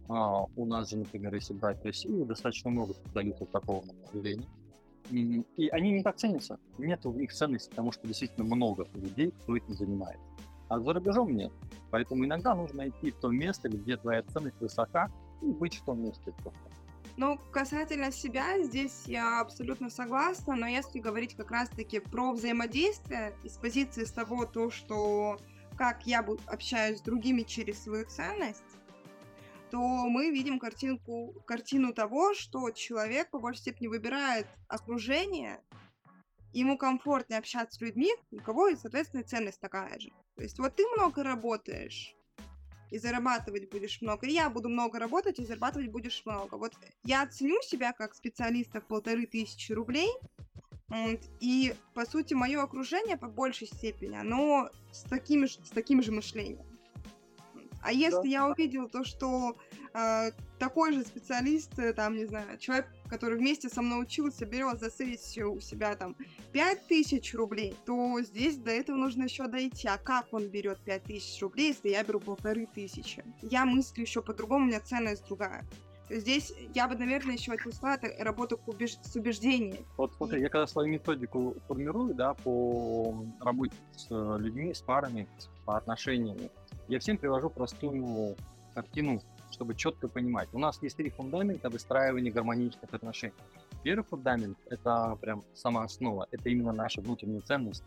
А, 0.08 0.46
у 0.56 0.66
нас 0.66 0.90
же, 0.90 0.98
например, 0.98 1.36
если 1.36 1.54
брать 1.54 1.84
Россию, 1.86 2.26
достаточно 2.26 2.72
много 2.72 2.94
специалистов 2.94 3.50
такого 3.50 3.86
направления. 3.86 4.48
И 5.12 5.70
они 5.70 5.92
не 5.92 6.04
так 6.04 6.18
ценятся. 6.18 6.60
Нет 6.78 7.06
у 7.06 7.14
них 7.14 7.32
ценности, 7.32 7.70
потому 7.70 7.92
что 7.92 8.08
действительно 8.08 8.56
много 8.56 8.88
людей, 8.96 9.32
кто 9.32 9.56
этим 9.56 9.74
занимается. 9.74 10.24
А 10.68 10.80
за 10.80 10.94
рубежом 10.94 11.36
нет. 11.36 11.52
Поэтому 11.92 12.26
иногда 12.26 12.56
нужно 12.56 12.78
найти 12.78 13.12
то 13.12 13.30
место, 13.30 13.70
где 13.70 13.98
твоя 13.98 14.24
ценность 14.24 14.60
высока, 14.60 15.12
быть 15.42 15.78
в 15.78 15.86
том 15.86 16.04
месте. 16.04 16.34
Ну, 17.18 17.38
касательно 17.52 18.12
себя, 18.12 18.62
здесь 18.64 19.04
я 19.06 19.42
абсолютно 19.42 19.90
согласна, 19.90 20.56
но 20.56 20.68
если 20.68 21.00
говорить 21.00 21.36
как 21.36 21.52
раз-таки 21.52 22.00
про 22.00 22.32
взаимодействие 22.32 23.36
из 23.44 23.58
позиции 23.58 24.06
с 24.06 24.12
того, 24.12 24.46
то, 24.46 24.72
что 24.72 25.38
как 25.78 26.06
я 26.06 26.26
общаюсь 26.46 27.00
с 27.00 27.02
другими 27.02 27.42
через 27.42 27.84
свою 27.84 28.06
ценность, 28.06 28.64
то 29.70 29.80
мы 29.80 30.32
видим 30.32 30.60
картинку, 30.60 31.36
картину 31.46 31.94
того, 31.94 32.34
что 32.34 32.72
человек 32.72 33.30
по 33.30 33.40
большей 33.40 33.62
степени 33.62 33.88
выбирает 33.88 34.48
окружение, 34.68 35.62
ему 36.54 36.78
комфортнее 36.78 37.40
общаться 37.40 37.78
с 37.78 37.82
людьми, 37.82 38.12
у 38.32 38.38
кого, 38.38 38.76
соответственно, 38.76 39.24
ценность 39.24 39.60
такая 39.60 40.00
же. 40.00 40.10
То 40.36 40.44
есть 40.44 40.58
вот 40.58 40.76
ты 40.76 40.88
много 40.88 41.24
работаешь, 41.24 42.16
и 42.92 43.00
зарабатывать 43.00 43.70
будешь 43.70 44.02
много. 44.02 44.28
И 44.28 44.32
я 44.32 44.50
буду 44.50 44.70
много 44.70 45.00
работать, 45.00 45.40
и 45.40 45.46
зарабатывать 45.46 45.90
будешь 45.90 46.22
много. 46.26 46.56
Вот 46.56 46.74
я 47.04 47.26
ценю 47.28 47.62
себя 47.62 47.94
как 47.94 48.16
специалиста 48.16 48.82
в 48.82 48.86
полторы 48.86 49.26
тысячи 49.26 49.72
рублей, 49.72 50.10
и, 51.40 51.76
по 51.94 52.06
сути, 52.06 52.34
мое 52.34 52.62
окружение 52.64 53.16
по 53.16 53.28
большей 53.28 53.68
степени, 53.68 54.16
оно 54.16 54.70
с 54.92 55.04
таким 55.04 55.48
же, 55.48 55.54
с 55.64 55.70
таким 55.70 56.02
же 56.02 56.12
мышлением. 56.12 56.66
А 57.82 57.92
если 57.92 58.24
да. 58.24 58.28
я 58.28 58.48
увидел 58.48 58.90
то, 58.90 59.04
что 59.04 59.56
э, 59.94 60.32
такой 60.58 60.94
же 60.94 61.04
специалист, 61.04 61.78
э, 61.80 61.94
там, 61.94 62.16
не 62.16 62.26
знаю, 62.26 62.58
человек, 62.58 62.88
который 63.08 63.38
вместе 63.38 63.70
со 63.70 63.82
мной 63.82 64.04
учился, 64.04 64.46
берет 64.46 64.80
за 64.80 64.92
сессию 64.92 65.54
у 65.54 65.60
себя 65.60 65.96
там 65.96 66.16
5000 66.52 67.34
рублей, 67.36 67.76
то 67.86 68.20
здесь 68.22 68.58
до 68.58 68.72
этого 68.72 68.98
нужно 68.98 69.24
еще 69.24 69.48
дойти. 69.48 69.88
А 69.88 69.98
как 69.98 70.28
он 70.32 70.48
берет 70.48 70.80
5000 70.80 71.42
рублей, 71.42 71.68
если 71.70 71.90
я 71.90 72.04
беру 72.04 72.20
полторы 72.20 72.68
тысячи? 72.74 73.24
Я 73.42 73.66
мыслю 73.66 74.02
еще 74.02 74.22
по-другому, 74.22 74.66
у 74.66 74.68
меня 74.68 74.82
ценность 74.82 75.26
другая. 75.28 75.66
Здесь 76.10 76.52
я 76.74 76.88
бы, 76.88 76.96
наверное, 76.96 77.36
еще 77.36 77.52
отнесла 77.54 77.94
это 77.94 78.12
работу 78.24 78.60
убеж... 78.66 78.98
с 79.04 79.16
убеждением. 79.16 79.86
Вот 79.96 80.12
смотри, 80.16 80.42
я 80.42 80.50
когда 80.50 80.66
свою 80.66 80.90
методику 80.90 81.56
формирую, 81.68 82.16
да, 82.16 82.34
по 82.34 83.26
работе 83.42 83.76
с 83.96 84.08
э, 84.10 84.38
людьми, 84.40 84.74
с 84.74 84.82
парами, 84.82 85.28
по 85.66 85.78
отношениям, 85.78 86.50
я 86.90 87.00
всем 87.00 87.18
привожу 87.18 87.50
простую 87.52 88.36
картину, 88.74 89.22
чтобы 89.52 89.76
четко 89.76 90.08
понимать. 90.08 90.50
У 90.54 90.60
нас 90.60 90.82
есть 90.82 90.98
три 90.98 91.12
фундамента 91.12 91.70
выстраивания 91.70 92.32
гармоничных 92.32 92.92
отношений. 92.92 93.34
Первый 93.84 94.04
фундамент– 94.04 94.58
это 94.70 95.16
прям 95.22 95.44
сама 95.54 95.84
основа, 95.84 96.28
это 96.32 96.50
именно 96.50 96.74
наши 96.74 97.00
внутренние 97.02 97.42
ценности. 97.42 97.86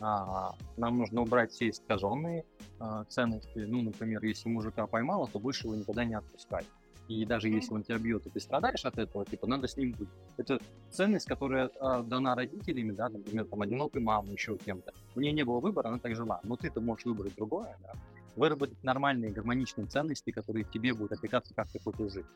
А, 0.00 0.54
нам 0.76 0.98
нужно 0.98 1.22
убрать 1.22 1.52
все 1.52 1.70
искаженные 1.70 2.44
а, 2.78 3.04
ценности. 3.04 3.60
Ну, 3.60 3.80
например, 3.82 4.22
если 4.22 4.48
мужика 4.50 4.86
поймала, 4.86 5.26
то 5.26 5.38
больше 5.38 5.66
его 5.66 5.76
никогда 5.76 6.04
не 6.04 6.14
отпускать. 6.14 6.66
И 7.08 7.24
даже 7.24 7.48
если 7.48 7.72
он 7.74 7.82
тебя 7.82 7.98
бьет, 7.98 8.26
и 8.26 8.30
ты 8.30 8.40
страдаешь 8.40 8.84
от 8.84 8.98
этого, 8.98 9.24
типа, 9.24 9.46
надо 9.46 9.68
с 9.68 9.76
ним 9.76 9.92
быть. 9.92 10.08
Это 10.36 10.58
ценность, 10.90 11.26
которая 11.26 11.68
э, 11.68 12.02
дана 12.02 12.34
родителями, 12.34 12.92
да, 12.92 13.10
например, 13.10 13.44
там, 13.44 13.60
одинокой 13.60 14.00
мамой, 14.00 14.32
еще 14.32 14.56
кем-то. 14.56 14.92
У 15.14 15.20
нее 15.20 15.32
не 15.32 15.44
было 15.44 15.60
выбора, 15.60 15.88
она 15.88 15.98
так 15.98 16.14
жила. 16.16 16.40
Но 16.44 16.56
ты-то 16.56 16.80
можешь 16.80 17.04
выбрать 17.04 17.34
другое, 17.36 17.76
да 17.82 17.92
выработать 18.36 18.82
нормальные 18.82 19.30
гармоничные 19.30 19.86
ценности, 19.86 20.30
которые 20.30 20.64
тебе 20.64 20.92
будут 20.94 21.12
отвлекаться, 21.12 21.54
как 21.54 21.68
ты 21.70 21.78
хочешь 21.78 22.12
жить. 22.12 22.26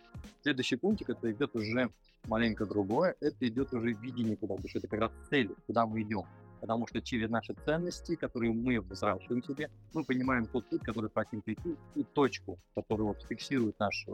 Следующий 0.43 0.76
пунктик, 0.76 1.11
это 1.11 1.31
идет 1.33 1.55
уже 1.57 1.90
маленько 2.26 2.67
другое, 2.67 3.17
это 3.21 3.49
идет 3.49 3.73
уже 3.73 3.93
видение, 3.93 4.37
куда 4.37 4.55
будешь, 4.55 4.76
это 4.76 4.87
как 4.87 5.00
раз 5.00 5.12
цели, 5.28 5.55
куда 5.67 5.87
мы 5.87 6.02
идем. 6.02 6.25
Потому 6.61 6.87
что 6.88 7.00
через 7.00 7.31
наши 7.31 7.55
ценности, 7.64 8.17
которые 8.17 8.52
мы 8.52 8.81
взращиваем 8.81 9.43
себе, 9.45 9.71
мы 9.95 10.05
понимаем 10.05 10.47
тот 10.47 10.69
путь, 10.69 10.83
который 10.83 11.11
хотим 11.14 11.40
прийти, 11.40 11.76
и 11.95 12.02
точку, 12.02 12.59
которая 12.75 13.09
вот 13.09 13.23
фиксирует 13.23 13.78
наш, 13.78 14.07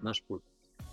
наш 0.00 0.22
путь. 0.24 0.42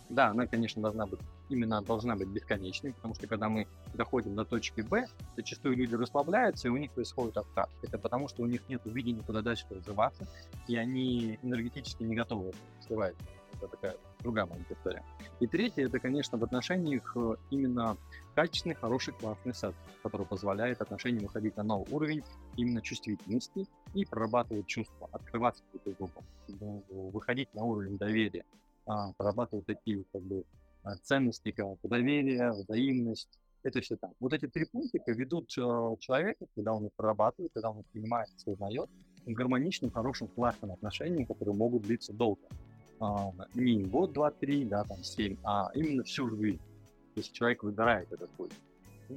Да, 0.10 0.28
она, 0.28 0.48
конечно, 0.48 0.82
должна 0.82 1.06
быть 1.06 1.20
именно 1.50 1.82
должна 1.82 2.16
быть 2.16 2.28
бесконечной, 2.30 2.94
потому 2.94 3.16
что 3.16 3.28
когда 3.28 3.50
мы 3.50 3.68
доходим 3.94 4.36
до 4.36 4.46
точки 4.46 4.82
Б, 4.82 5.06
зачастую 5.36 5.76
люди 5.76 5.96
расслабляются, 5.96 6.68
и 6.68 6.72
у 6.72 6.78
них 6.78 6.92
происходит 6.92 7.38
откат. 7.38 7.70
Это 7.84 7.98
потому, 7.98 8.28
что 8.28 8.44
у 8.44 8.46
них 8.46 8.62
нет 8.70 8.82
видения, 8.86 9.22
куда 9.22 9.42
дальше 9.42 9.66
развиваться, 9.70 10.26
и 10.68 10.78
они 10.78 11.40
энергетически 11.42 12.04
не 12.04 12.16
готовы 12.16 12.54
сливать. 12.86 13.16
Это 13.54 13.68
такая 13.68 13.98
другая 14.20 14.46
маленькая. 14.46 15.04
И 15.40 15.48
третье, 15.48 15.86
это, 15.86 16.00
конечно, 16.00 16.38
в 16.38 16.44
отношениях 16.44 17.12
э, 17.16 17.36
именно 17.50 17.98
качественный, 18.36 18.76
хороший, 18.76 19.14
классный 19.14 19.54
сет, 19.54 19.74
который 20.04 20.26
позволяет 20.26 20.82
отношениям 20.82 21.24
выходить 21.24 21.58
на 21.58 21.64
новый 21.64 21.88
уровень 21.92 22.24
именно 22.56 22.82
чувствительности 22.82 23.68
и 23.94 24.06
прорабатывать 24.06 24.68
чувства, 24.68 25.10
открываться 25.12 25.64
друг 25.86 25.98
другу, 25.98 26.84
выходить 27.10 27.54
на 27.56 27.64
уровень 27.64 27.98
доверия, 27.98 28.46
а, 28.88 29.14
прорабатывать 29.14 29.66
такие 29.66 30.04
как 30.12 30.22
бы 30.22 30.44
а, 30.84 30.96
ценности, 31.04 31.52
как 31.52 31.78
доверие, 31.84 32.52
взаимность, 32.52 33.30
это 33.64 33.82
все 33.82 33.98
там. 33.98 34.14
Вот 34.20 34.34
эти 34.34 34.48
три 34.48 34.66
пунктика 34.66 35.12
ведут 35.12 35.52
э, 35.58 35.96
человека, 36.00 36.46
когда 36.56 36.74
он 36.74 36.86
их 36.86 36.94
прорабатывает, 36.96 37.52
когда 37.54 37.72
он 37.72 37.82
их 37.82 37.86
понимает, 37.88 38.30
осознает, 38.38 38.90
гармоничным, 39.26 39.92
хорошим, 39.92 40.28
классным 40.28 40.72
отношениям, 40.72 41.26
которые 41.26 41.56
могут 41.56 41.84
длиться 41.84 42.14
долго. 42.14 42.42
А, 43.00 43.32
не 43.56 43.84
год, 43.84 44.14
два, 44.14 44.32
три, 44.32 44.64
да, 44.64 44.84
там, 44.84 45.04
семь, 45.04 45.38
а 45.44 45.70
именно 45.74 46.04
всю 46.04 46.30
жизнь. 46.30 46.62
Если 47.16 47.34
человек 47.34 47.64
выбирает 47.64 48.12
этот 48.12 48.30
путь. 48.32 48.52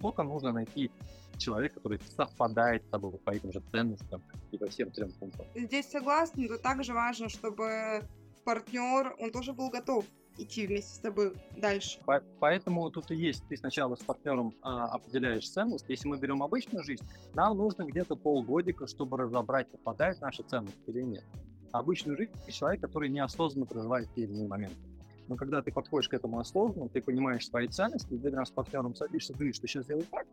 Только 0.01 0.23
нужно 0.23 0.53
найти 0.53 0.91
человека, 1.39 1.77
который 1.77 2.01
совпадает 2.17 2.85
с 2.85 2.89
тобой 2.89 3.13
по 3.19 3.31
этим 3.31 3.53
же 3.53 3.63
ценностям 3.71 4.23
и 4.51 4.59
по 4.59 4.67
всем 4.67 4.91
трем 4.91 5.13
пунктам. 5.13 5.47
Здесь 5.55 5.91
согласна, 5.91 6.45
но 6.49 6.59
также 6.59 6.93
важно, 6.93 7.29
чтобы 7.29 8.03
партнер, 8.45 9.15
он 9.19 9.31
тоже 9.31 9.53
был 9.53 9.71
готов 9.71 10.05
идти 10.39 10.67
вместе 10.67 10.95
с 10.95 10.99
тобой 10.99 11.33
дальше. 11.57 12.01
По- 12.05 12.23
Поэтому 12.39 12.91
тут 12.91 13.11
и 13.11 13.17
есть, 13.17 13.45
ты 13.49 13.57
сначала 13.57 13.97
с 13.97 14.01
партнером 14.01 14.55
а, 14.63 14.87
определяешь 14.87 15.49
ценность. 15.49 15.85
Если 15.89 16.09
мы 16.09 16.19
берем 16.19 16.43
обычную 16.43 16.85
жизнь, 16.85 17.05
нам 17.35 17.57
нужно 17.57 17.85
где-то 17.85 18.17
полгодика, 18.17 18.87
чтобы 18.87 19.19
разобрать, 19.19 19.69
попадает 19.69 20.21
наша 20.21 20.43
ценность 20.43 20.77
или 20.87 21.03
нет. 21.03 21.25
Обычную 21.73 22.17
жизнь 22.17 22.33
человек, 22.51 22.81
который 22.81 23.09
неосознанно 23.09 23.67
проживает 23.67 24.09
те 24.15 24.27
моменты. 24.27 24.77
Но 25.29 25.37
когда 25.37 25.63
ты 25.63 25.71
подходишь 25.71 26.09
к 26.09 26.15
этому 26.15 26.41
осознанно, 26.41 26.89
ты 26.89 27.01
понимаешь 27.01 27.47
свои 27.47 27.69
ценности, 27.69 28.17
ты 28.17 28.45
с 28.45 28.51
партнером 28.51 28.97
садишься, 28.97 29.33
говоришь, 29.33 29.57
что 29.57 29.69
сейчас 29.69 29.85
сделаю 29.85 30.05
так, 30.11 30.27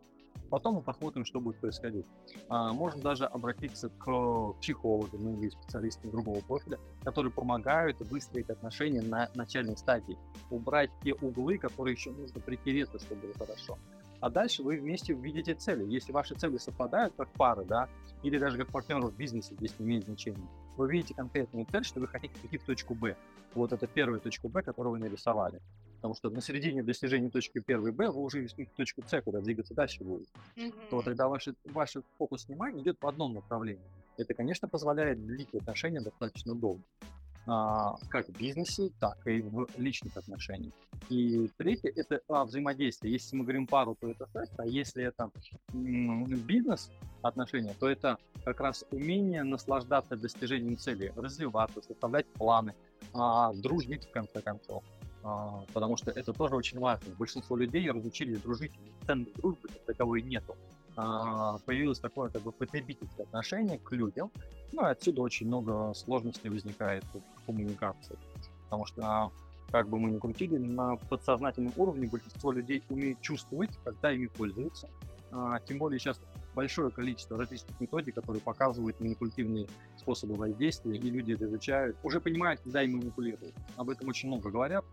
потом 0.48 0.76
мы 0.76 0.82
посмотрим, 0.82 1.24
что 1.24 1.40
будет 1.40 1.60
происходить. 1.60 2.06
А, 2.48 2.72
можно 2.72 3.00
даже 3.02 3.26
обратиться 3.26 3.88
к 3.88 4.52
психологу, 4.60 5.16
ну 5.18 5.38
или 5.38 5.50
специалистам 5.50 6.10
другого 6.10 6.40
профиля, 6.40 6.78
которые 7.04 7.32
помогают 7.32 8.00
выстроить 8.00 8.50
отношения 8.50 9.02
на 9.02 9.28
начальной 9.34 9.76
стадии, 9.76 10.18
убрать 10.50 10.90
те 11.02 11.14
углы, 11.14 11.58
которые 11.58 11.94
еще 11.94 12.10
нужно 12.10 12.40
притереться, 12.40 12.98
чтобы 12.98 13.22
было 13.22 13.34
хорошо. 13.34 13.78
А 14.20 14.30
дальше 14.30 14.62
вы 14.62 14.78
вместе 14.78 15.14
увидите 15.14 15.54
цели. 15.54 15.84
Если 15.84 16.10
ваши 16.10 16.34
цели 16.34 16.56
совпадают 16.58 17.14
как 17.16 17.30
пары, 17.30 17.64
да, 17.64 17.88
или 18.22 18.36
даже 18.38 18.58
как 18.58 18.68
партнеры 18.68 19.02
в 19.02 19.16
бизнесе, 19.16 19.54
здесь 19.54 19.78
не 19.78 19.86
имеет 19.86 20.04
значения, 20.04 20.48
вы 20.76 20.90
видите 20.90 21.14
конкретную 21.14 21.66
цель, 21.66 21.84
что 21.84 22.00
вы 22.00 22.08
хотите 22.08 22.34
прийти 22.40 22.58
в 22.58 22.64
точку 22.64 22.94
Б. 22.94 23.16
Вот 23.54 23.72
это 23.72 23.86
первая 23.86 24.18
точка 24.18 24.48
Б, 24.48 24.62
которую 24.62 24.92
вы 24.92 24.98
нарисовали. 24.98 25.60
Потому 25.98 26.14
что 26.14 26.30
на 26.30 26.40
середине 26.40 26.82
достижения 26.82 27.28
точки 27.28 27.58
первой 27.58 27.90
Б 27.90 28.08
вы 28.08 28.22
уже 28.22 28.40
видите 28.40 28.68
точку 28.76 29.02
С, 29.06 29.20
куда 29.20 29.40
двигаться 29.40 29.74
дальше 29.74 30.04
будет. 30.04 30.28
Мгм. 30.56 30.72
То 30.90 31.02
тогда 31.02 31.28
ваш, 31.28 31.48
ваш 31.64 31.96
фокус 32.18 32.46
внимания 32.46 32.80
идет 32.82 32.98
в 33.00 33.06
одном 33.06 33.34
направлении. 33.34 33.82
Это, 34.16 34.34
конечно, 34.34 34.68
позволяет 34.68 35.24
длить 35.26 35.52
отношения 35.54 36.00
достаточно 36.00 36.54
долго. 36.54 36.82
А, 37.50 37.96
как 38.10 38.28
в 38.28 38.38
бизнесе, 38.38 38.90
так 39.00 39.26
и 39.26 39.40
в 39.40 39.68
личных 39.78 40.16
отношениях. 40.16 40.72
И 41.08 41.50
третье– 41.56 41.90
это 41.96 42.20
а, 42.28 42.44
взаимодействие. 42.44 43.12
Если 43.12 43.34
мы 43.34 43.44
говорим 43.44 43.66
пару, 43.66 43.96
то 43.98 44.10
это 44.10 44.28
секс, 44.32 44.52
а 44.58 44.66
если 44.66 45.04
это 45.04 45.30
бизнес 45.72 46.90
отношения, 47.22 47.74
то 47.80 47.88
это 47.88 48.18
как 48.44 48.60
раз 48.60 48.84
умение 48.90 49.44
наслаждаться 49.44 50.16
достижением 50.16 50.76
цели, 50.76 51.12
развиваться, 51.16 51.80
составлять 51.80 52.26
планы, 52.34 52.74
а, 53.14 53.52
дружить 53.54 54.04
в 54.04 54.10
конце 54.10 54.42
концов. 54.42 54.84
А, 55.22 55.62
потому 55.72 55.96
что 55.96 56.10
это 56.10 56.32
тоже 56.32 56.56
очень 56.56 56.78
важно. 56.78 57.14
Большинство 57.18 57.56
людей 57.56 57.90
разучились 57.90 58.40
дружить, 58.40 58.72
ценной 59.06 59.32
дружбы 59.36 59.68
как 59.68 59.82
таковой 59.84 60.22
нету. 60.22 60.56
А, 60.96 61.58
появилось 61.64 61.98
такое 61.98 62.30
как 62.30 62.42
бы 62.42 62.52
потребительское 62.52 63.26
отношение 63.26 63.78
к 63.78 63.92
людям, 63.92 64.30
ну 64.72 64.82
и 64.82 64.90
отсюда 64.90 65.22
очень 65.22 65.46
много 65.46 65.92
сложностей 65.94 66.50
возникает 66.50 67.04
в 67.12 67.46
коммуникации. 67.46 68.18
Потому 68.64 68.86
что 68.86 69.02
а, 69.02 69.30
как 69.70 69.88
бы 69.88 69.98
мы 69.98 70.10
ни 70.10 70.18
крутили, 70.18 70.56
на 70.56 70.96
подсознательном 70.96 71.72
уровне 71.76 72.08
большинство 72.08 72.52
людей 72.52 72.82
умеет 72.88 73.20
чувствовать, 73.20 73.70
когда 73.84 74.12
ими 74.12 74.26
пользуются. 74.26 74.88
Тем 75.66 75.76
более 75.76 75.98
сейчас 75.98 76.18
большое 76.58 76.90
количество 76.90 77.38
различных 77.38 77.80
методик, 77.80 78.16
которые 78.16 78.42
показывают 78.42 78.98
манипулятивные 78.98 79.68
способы 79.96 80.34
воздействия, 80.34 80.96
и 80.96 81.08
люди 81.08 81.34
это 81.34 81.44
изучают, 81.44 81.96
уже 82.02 82.20
понимают, 82.20 82.60
когда 82.62 82.82
им 82.82 82.96
манипулируют. 82.96 83.54
Об 83.76 83.90
этом 83.90 84.08
очень 84.08 84.28
много 84.28 84.50
говорят. 84.50 84.84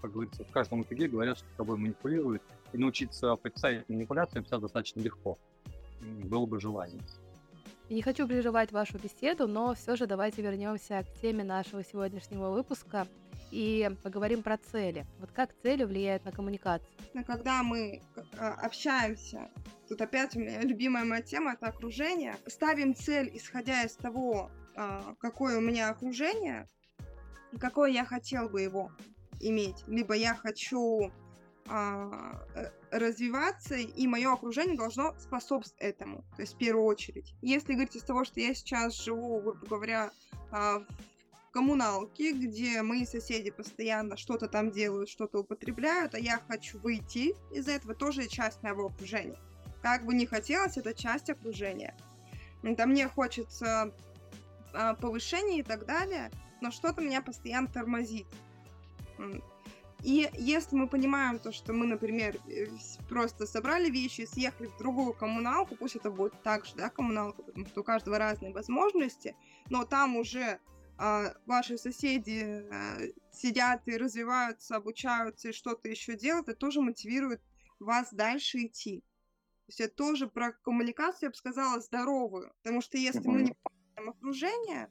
Как 0.00 0.10
говорится, 0.10 0.42
в 0.42 0.50
каждом 0.50 0.82
эфире 0.82 1.06
говорят, 1.06 1.38
что 1.38 1.46
тобой 1.56 1.76
манипулируют, 1.78 2.42
и 2.72 2.78
научиться 2.78 3.36
представить 3.36 3.88
манипуляциям 3.88 4.44
сейчас 4.44 4.60
достаточно 4.60 5.00
легко. 5.00 5.38
Было 6.24 6.44
бы 6.44 6.60
желание. 6.60 7.00
Я 7.88 7.94
не 7.94 8.02
хочу 8.02 8.26
прерывать 8.26 8.72
вашу 8.72 8.98
беседу, 8.98 9.46
но 9.46 9.74
все 9.74 9.94
же 9.94 10.08
давайте 10.08 10.42
вернемся 10.42 11.04
к 11.04 11.20
теме 11.20 11.44
нашего 11.44 11.84
сегодняшнего 11.84 12.50
выпуска 12.50 13.06
и 13.52 13.90
поговорим 14.02 14.42
про 14.42 14.56
цели. 14.56 15.06
Вот 15.20 15.30
как 15.30 15.50
цели 15.62 15.84
влияют 15.84 16.24
на 16.24 16.32
коммуникацию? 16.32 16.88
Когда 17.26 17.62
мы 17.62 18.02
а, 18.38 18.54
общаемся, 18.54 19.50
тут 19.92 20.00
опять 20.00 20.34
у 20.36 20.40
меня 20.40 20.62
любимая 20.62 21.04
моя 21.04 21.20
тема 21.20 21.52
это 21.52 21.66
окружение. 21.66 22.34
Ставим 22.46 22.94
цель, 22.94 23.30
исходя 23.34 23.82
из 23.82 23.94
того, 23.94 24.50
а, 24.74 25.14
какое 25.20 25.58
у 25.58 25.60
меня 25.60 25.90
окружение, 25.90 26.66
какое 27.60 27.90
я 27.90 28.06
хотел 28.06 28.48
бы 28.48 28.62
его 28.62 28.90
иметь. 29.38 29.84
Либо 29.86 30.14
я 30.14 30.34
хочу 30.34 31.12
а, 31.68 32.42
э, 32.54 32.70
развиваться, 32.90 33.74
и 33.74 34.06
мое 34.06 34.32
окружение 34.32 34.78
должно 34.78 35.14
способствовать 35.18 35.78
этому, 35.78 36.24
то 36.36 36.40
есть 36.40 36.54
в 36.54 36.58
первую 36.58 36.86
очередь. 36.86 37.34
Если 37.42 37.74
говорить 37.74 37.96
из 37.96 38.02
того, 38.02 38.24
что 38.24 38.40
я 38.40 38.54
сейчас 38.54 38.94
живу, 38.94 39.42
грубо 39.42 39.66
говоря, 39.66 40.10
а, 40.50 40.78
в 40.78 41.50
коммуналке, 41.52 42.32
где 42.32 42.80
мои 42.80 43.04
соседи 43.04 43.50
постоянно 43.50 44.16
что-то 44.16 44.48
там 44.48 44.70
делают, 44.70 45.10
что-то 45.10 45.40
употребляют, 45.40 46.14
а 46.14 46.18
я 46.18 46.40
хочу 46.48 46.78
выйти 46.78 47.34
из 47.54 47.68
этого, 47.68 47.94
тоже 47.94 48.26
часть 48.26 48.62
моего 48.62 48.86
окружения. 48.86 49.38
Как 49.82 50.06
бы 50.06 50.14
не 50.14 50.26
хотелось, 50.26 50.76
это 50.76 50.94
часть 50.94 51.28
окружения. 51.28 51.94
Это 52.62 52.86
мне 52.86 53.08
хочется 53.08 53.92
а, 54.72 54.94
повышения 54.94 55.58
и 55.58 55.62
так 55.62 55.84
далее, 55.86 56.30
но 56.60 56.70
что-то 56.70 57.02
меня 57.02 57.20
постоянно 57.20 57.66
тормозит. 57.66 58.26
И 60.02 60.28
если 60.34 60.74
мы 60.74 60.88
понимаем 60.88 61.38
то, 61.38 61.52
что 61.52 61.72
мы, 61.72 61.86
например, 61.86 62.36
э, 62.48 62.66
просто 63.08 63.46
собрали 63.46 63.88
вещи 63.88 64.26
съехали 64.26 64.66
в 64.66 64.76
другую 64.76 65.12
коммуналку, 65.12 65.76
пусть 65.76 65.94
это 65.94 66.10
будет 66.10 66.42
так 66.42 66.66
же, 66.66 66.74
да, 66.74 66.88
коммуналка, 66.88 67.42
потому 67.42 67.66
что 67.66 67.82
у 67.82 67.84
каждого 67.84 68.18
разные 68.18 68.52
возможности, 68.52 69.36
но 69.70 69.84
там 69.84 70.16
уже 70.16 70.58
а, 70.98 71.34
ваши 71.46 71.78
соседи 71.78 72.64
а, 72.70 72.98
сидят 73.32 73.86
и 73.86 73.96
развиваются, 73.96 74.74
обучаются 74.74 75.50
и 75.50 75.52
что-то 75.52 75.88
еще 75.88 76.16
делают, 76.16 76.48
это 76.48 76.58
тоже 76.58 76.80
мотивирует 76.80 77.40
вас 77.78 78.12
дальше 78.12 78.66
идти. 78.66 79.04
То 79.66 79.68
есть 79.68 79.80
это 79.80 79.94
тоже 79.94 80.26
про 80.26 80.52
коммуникацию, 80.52 81.28
я 81.28 81.30
бы 81.30 81.36
сказала, 81.36 81.80
здоровую. 81.80 82.52
Потому 82.62 82.80
что 82.80 82.98
если 82.98 83.26
мы 83.26 83.42
не 83.42 83.54
понимаем 83.62 84.10
окружение, 84.10 84.88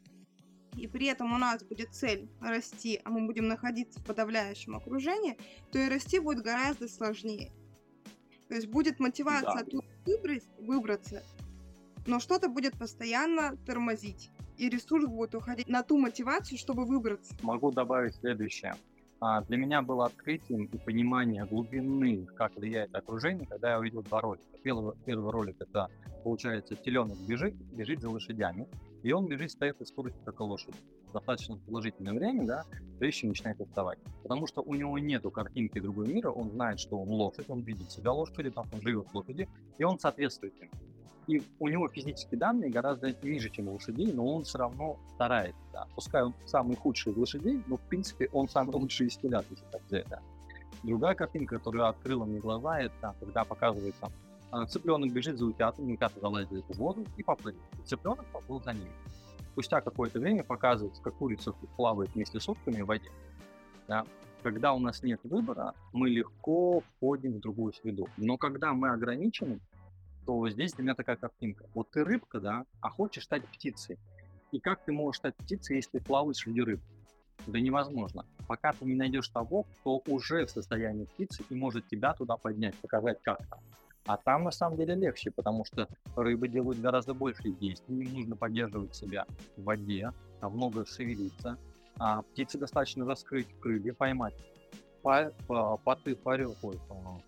и 0.77 0.87
при 0.87 1.07
этом 1.07 1.33
у 1.33 1.37
нас 1.37 1.63
будет 1.63 1.93
цель 1.93 2.29
расти, 2.39 3.01
а 3.03 3.09
мы 3.09 3.25
будем 3.25 3.47
находиться 3.47 3.99
в 3.99 4.05
подавляющем 4.05 4.75
окружении, 4.75 5.37
то 5.71 5.79
и 5.79 5.89
расти 5.89 6.19
будет 6.19 6.43
гораздо 6.43 6.87
сложнее. 6.87 7.51
То 8.47 8.55
есть 8.55 8.67
будет 8.67 8.99
мотивация 8.99 9.53
Да. 9.53 9.59
оттуда 9.59 9.87
выбрать, 10.05 10.43
выбраться, 10.59 11.23
но 12.05 12.19
что-то 12.19 12.47
будет 12.49 12.77
постоянно 12.77 13.57
тормозить. 13.65 14.29
И 14.57 14.69
ресурс 14.69 15.05
будет 15.05 15.35
уходить 15.35 15.67
на 15.67 15.83
ту 15.83 15.97
мотивацию, 15.97 16.57
чтобы 16.57 16.85
выбраться. 16.85 17.35
Могу 17.41 17.71
добавить 17.71 18.15
следующее. 18.15 18.75
А, 19.23 19.41
Для 19.41 19.57
меня 19.57 19.83
было 19.83 20.07
открытием 20.07 20.63
и 20.65 20.77
понимание 20.79 21.45
глубины, 21.45 22.25
как 22.35 22.55
влияет 22.55 22.95
окружение, 22.95 23.45
когда 23.45 23.73
я 23.73 23.79
увидел 23.79 24.01
два 24.01 24.19
ролика. 24.19 24.57
Первый, 24.63 24.95
первый 25.05 25.31
ролик 25.31 25.57
это, 25.59 25.89
получается, 26.23 26.75
теленок 26.75 27.19
бежит, 27.27 27.53
бежит 27.53 28.01
за 28.01 28.09
лошадями, 28.09 28.67
и 29.03 29.11
он 29.11 29.27
бежит 29.27 29.51
с 29.51 29.55
такой 29.55 29.85
скоростью, 29.85 30.23
как 30.25 30.39
и 30.39 30.43
лошадь. 30.43 30.73
Достаточно 31.13 31.55
продолжительное 31.57 32.13
время, 32.13 32.47
да, 32.47 33.11
чем 33.11 33.29
начинает 33.29 33.61
отставать. 33.61 33.99
Потому 34.23 34.47
что 34.47 34.63
у 34.63 34.73
него 34.73 34.97
нету 34.97 35.29
картинки 35.29 35.79
другого 35.79 36.07
мира, 36.07 36.31
он 36.31 36.49
знает, 36.49 36.79
что 36.79 36.97
он 36.97 37.09
лошадь, 37.09 37.47
он 37.47 37.61
видит 37.61 37.91
себя 37.91 38.11
лошадью, 38.13 38.51
там 38.51 38.65
он 38.73 38.81
живет 38.81 39.05
лошади, 39.13 39.47
и 39.77 39.83
он 39.83 39.99
соответствует 39.99 40.59
им. 40.59 40.71
И 41.27 41.41
у 41.59 41.67
него 41.67 41.87
физические 41.87 42.39
данные 42.39 42.71
гораздо 42.71 43.13
ниже, 43.21 43.49
чем 43.49 43.67
у 43.67 43.73
лошадей, 43.73 44.11
но 44.11 44.25
он 44.25 44.43
все 44.43 44.57
равно 44.57 44.97
старается. 45.15 45.61
Да. 45.71 45.87
Пускай 45.95 46.23
он 46.23 46.33
самый 46.45 46.75
худший 46.75 47.11
из 47.13 47.17
лошадей, 47.17 47.61
но 47.67 47.77
в 47.77 47.81
принципе 47.81 48.29
он 48.33 48.49
самый 48.49 48.71
лучший 48.75 49.07
из 49.07 49.17
телят, 49.17 49.45
если 49.49 49.65
так 49.71 49.81
взять. 49.87 50.07
Да. 50.09 50.19
Другая 50.83 51.13
картинка, 51.13 51.57
которая 51.57 51.89
открыла 51.89 52.25
мне 52.25 52.39
глаза, 52.39 52.79
это 52.79 53.15
когда 53.19 53.43
показывается 53.43 54.11
а, 54.51 54.65
цыпленок 54.65 55.11
бежит 55.11 55.37
за 55.37 55.45
утятами, 55.45 55.93
утята 55.93 56.19
залазят 56.19 56.51
в 56.51 56.73
воду 56.77 57.05
и 57.15 57.23
поплыли. 57.23 57.57
Цыпленок 57.85 58.25
поплыл 58.33 58.61
за 58.61 58.73
ними. 58.73 58.91
Спустя 59.53 59.79
какое-то 59.81 60.19
время 60.19 60.43
показывается, 60.43 61.01
как 61.01 61.15
курица 61.15 61.53
плавает 61.77 62.13
вместе 62.13 62.39
с 62.39 62.49
утками 62.49 62.81
в 62.81 62.85
воде. 62.85 63.09
Да. 63.87 64.05
Когда 64.43 64.73
у 64.73 64.79
нас 64.79 65.03
нет 65.03 65.19
выбора, 65.23 65.73
мы 65.93 66.09
легко 66.09 66.81
входим 66.81 67.33
в 67.33 67.39
другую 67.39 67.73
среду. 67.73 68.07
Но 68.17 68.37
когда 68.37 68.73
мы 68.73 68.89
ограничены, 68.89 69.59
то 70.25 70.49
здесь 70.49 70.73
для 70.73 70.83
меня 70.83 70.95
такая 70.95 71.15
картинка. 71.15 71.65
Вот 71.73 71.89
ты 71.91 72.03
рыбка, 72.03 72.39
да, 72.39 72.65
а 72.81 72.89
хочешь 72.89 73.23
стать 73.23 73.45
птицей. 73.47 73.97
И 74.51 74.59
как 74.59 74.83
ты 74.83 74.91
можешь 74.91 75.19
стать 75.19 75.35
птицей, 75.35 75.77
если 75.77 75.99
ты 75.99 76.03
плаваешь 76.03 76.37
среди 76.37 76.61
рыб? 76.61 76.81
Да 77.47 77.59
невозможно. 77.59 78.25
Пока 78.47 78.73
ты 78.73 78.85
не 78.85 78.95
найдешь 78.95 79.29
того, 79.29 79.63
кто 79.63 80.01
уже 80.07 80.45
в 80.45 80.51
состоянии 80.51 81.05
птицы 81.05 81.43
и 81.49 81.55
может 81.55 81.87
тебя 81.87 82.13
туда 82.13 82.37
поднять, 82.37 82.75
показать 82.75 83.19
как-то. 83.23 83.59
А 84.05 84.17
там 84.17 84.43
на 84.43 84.51
самом 84.51 84.77
деле 84.77 84.95
легче, 84.95 85.31
потому 85.31 85.63
что 85.65 85.87
рыбы 86.15 86.47
делают 86.47 86.79
гораздо 86.79 87.13
больше 87.13 87.51
действий, 87.51 88.03
им 88.03 88.13
нужно 88.13 88.35
поддерживать 88.35 88.95
себя 88.95 89.25
в 89.57 89.63
воде, 89.63 90.11
там 90.39 90.53
много 90.53 90.85
шевелиться, 90.85 91.57
а 91.99 92.23
птицы 92.23 92.57
достаточно 92.57 93.05
раскрыть 93.05 93.47
крылья, 93.59 93.93
поймать 93.93 94.33
по, 95.01 95.31
по, 95.47 95.77
поты, 95.77 96.15
парю, 96.15 96.55
ой, 96.61 96.79
по, 96.87 97.21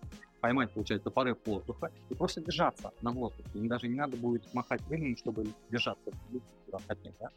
поймать, 0.44 0.70
получается, 0.72 1.08
порыв 1.08 1.38
воздуха 1.46 1.90
и 2.10 2.14
просто 2.14 2.42
держаться 2.42 2.92
на 3.00 3.12
воздухе. 3.12 3.48
Им 3.54 3.66
даже 3.66 3.88
не 3.88 3.94
надо 3.94 4.18
будет 4.18 4.42
махать 4.52 4.82
крыльями, 4.86 5.14
чтобы 5.14 5.46
держаться 5.70 6.10
да? 7.18 7.28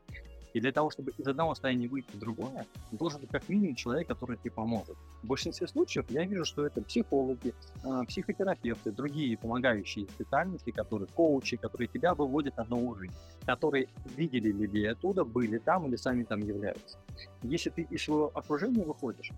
И 0.53 0.59
для 0.59 0.73
того, 0.73 0.89
чтобы 0.89 1.11
из 1.17 1.25
одного 1.25 1.55
состояния 1.55 1.87
выйти 1.87 2.11
в 2.11 2.19
другое, 2.19 2.65
должен 2.91 3.21
быть 3.21 3.29
как 3.29 3.47
минимум 3.47 3.75
человек, 3.75 4.09
который 4.09 4.35
тебе 4.35 4.51
поможет. 4.51 4.97
В 5.23 5.27
большинстве 5.27 5.67
случаев 5.67 6.05
я 6.09 6.25
вижу, 6.25 6.43
что 6.43 6.65
это 6.65 6.81
психологи, 6.81 7.53
а, 7.85 8.03
психотерапевты, 8.03 8.91
другие 8.91 9.37
помогающие 9.37 10.05
специальности, 10.07 10.71
которые 10.71 11.07
коучи, 11.07 11.55
которые 11.55 11.87
тебя 11.87 12.13
выводят 12.13 12.57
на 12.57 12.65
новый 12.65 12.87
уровень, 12.87 13.11
которые 13.45 13.87
видели 14.17 14.51
людей 14.51 14.91
оттуда, 14.91 15.23
были 15.23 15.59
там 15.59 15.87
или 15.87 15.95
сами 15.95 16.23
там 16.23 16.41
являются. 16.41 16.97
Если 17.43 17.69
ты 17.69 17.83
из 17.83 18.03
своего 18.03 18.31
окружения 18.33 18.83
выходишь, 18.83 19.31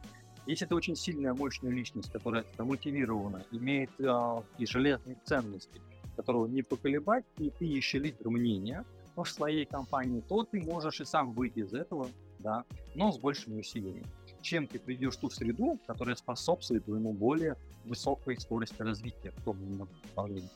если 0.49 0.65
ты 0.65 0.73
очень 0.73 0.95
сильная, 0.95 1.35
мощная 1.35 1.71
личность, 1.71 2.12
которая 2.12 2.43
мотивирована, 2.57 3.45
имеет 3.51 3.91
э, 3.99 4.41
и 4.57 4.65
железные 4.65 5.15
ценности, 5.23 5.79
которого 6.15 6.47
не 6.47 6.63
поколебать, 6.63 7.23
и 7.38 7.51
ты 7.51 7.65
еще 7.65 7.99
лидер 7.99 8.29
мнения, 8.29 8.83
в 9.15 9.25
своей 9.25 9.65
компании, 9.65 10.23
то 10.27 10.43
ты 10.43 10.62
можешь 10.62 11.01
и 11.01 11.05
сам 11.05 11.33
выйти 11.33 11.59
из 11.59 11.73
этого, 11.73 12.07
да, 12.39 12.63
но 12.95 13.12
с 13.12 13.19
большими 13.19 13.59
усилиями. 13.59 14.03
Чем 14.41 14.65
ты 14.65 14.79
придешь 14.79 15.17
в 15.17 15.19
ту 15.19 15.29
среду, 15.29 15.77
которая 15.85 16.15
способствует 16.15 16.85
твоему 16.85 17.13
более 17.13 17.55
высокой 17.85 18.39
скорости 18.39 18.81
развития 18.81 19.31
в 19.31 19.43
том 19.43 19.57
направлении. 19.77 20.49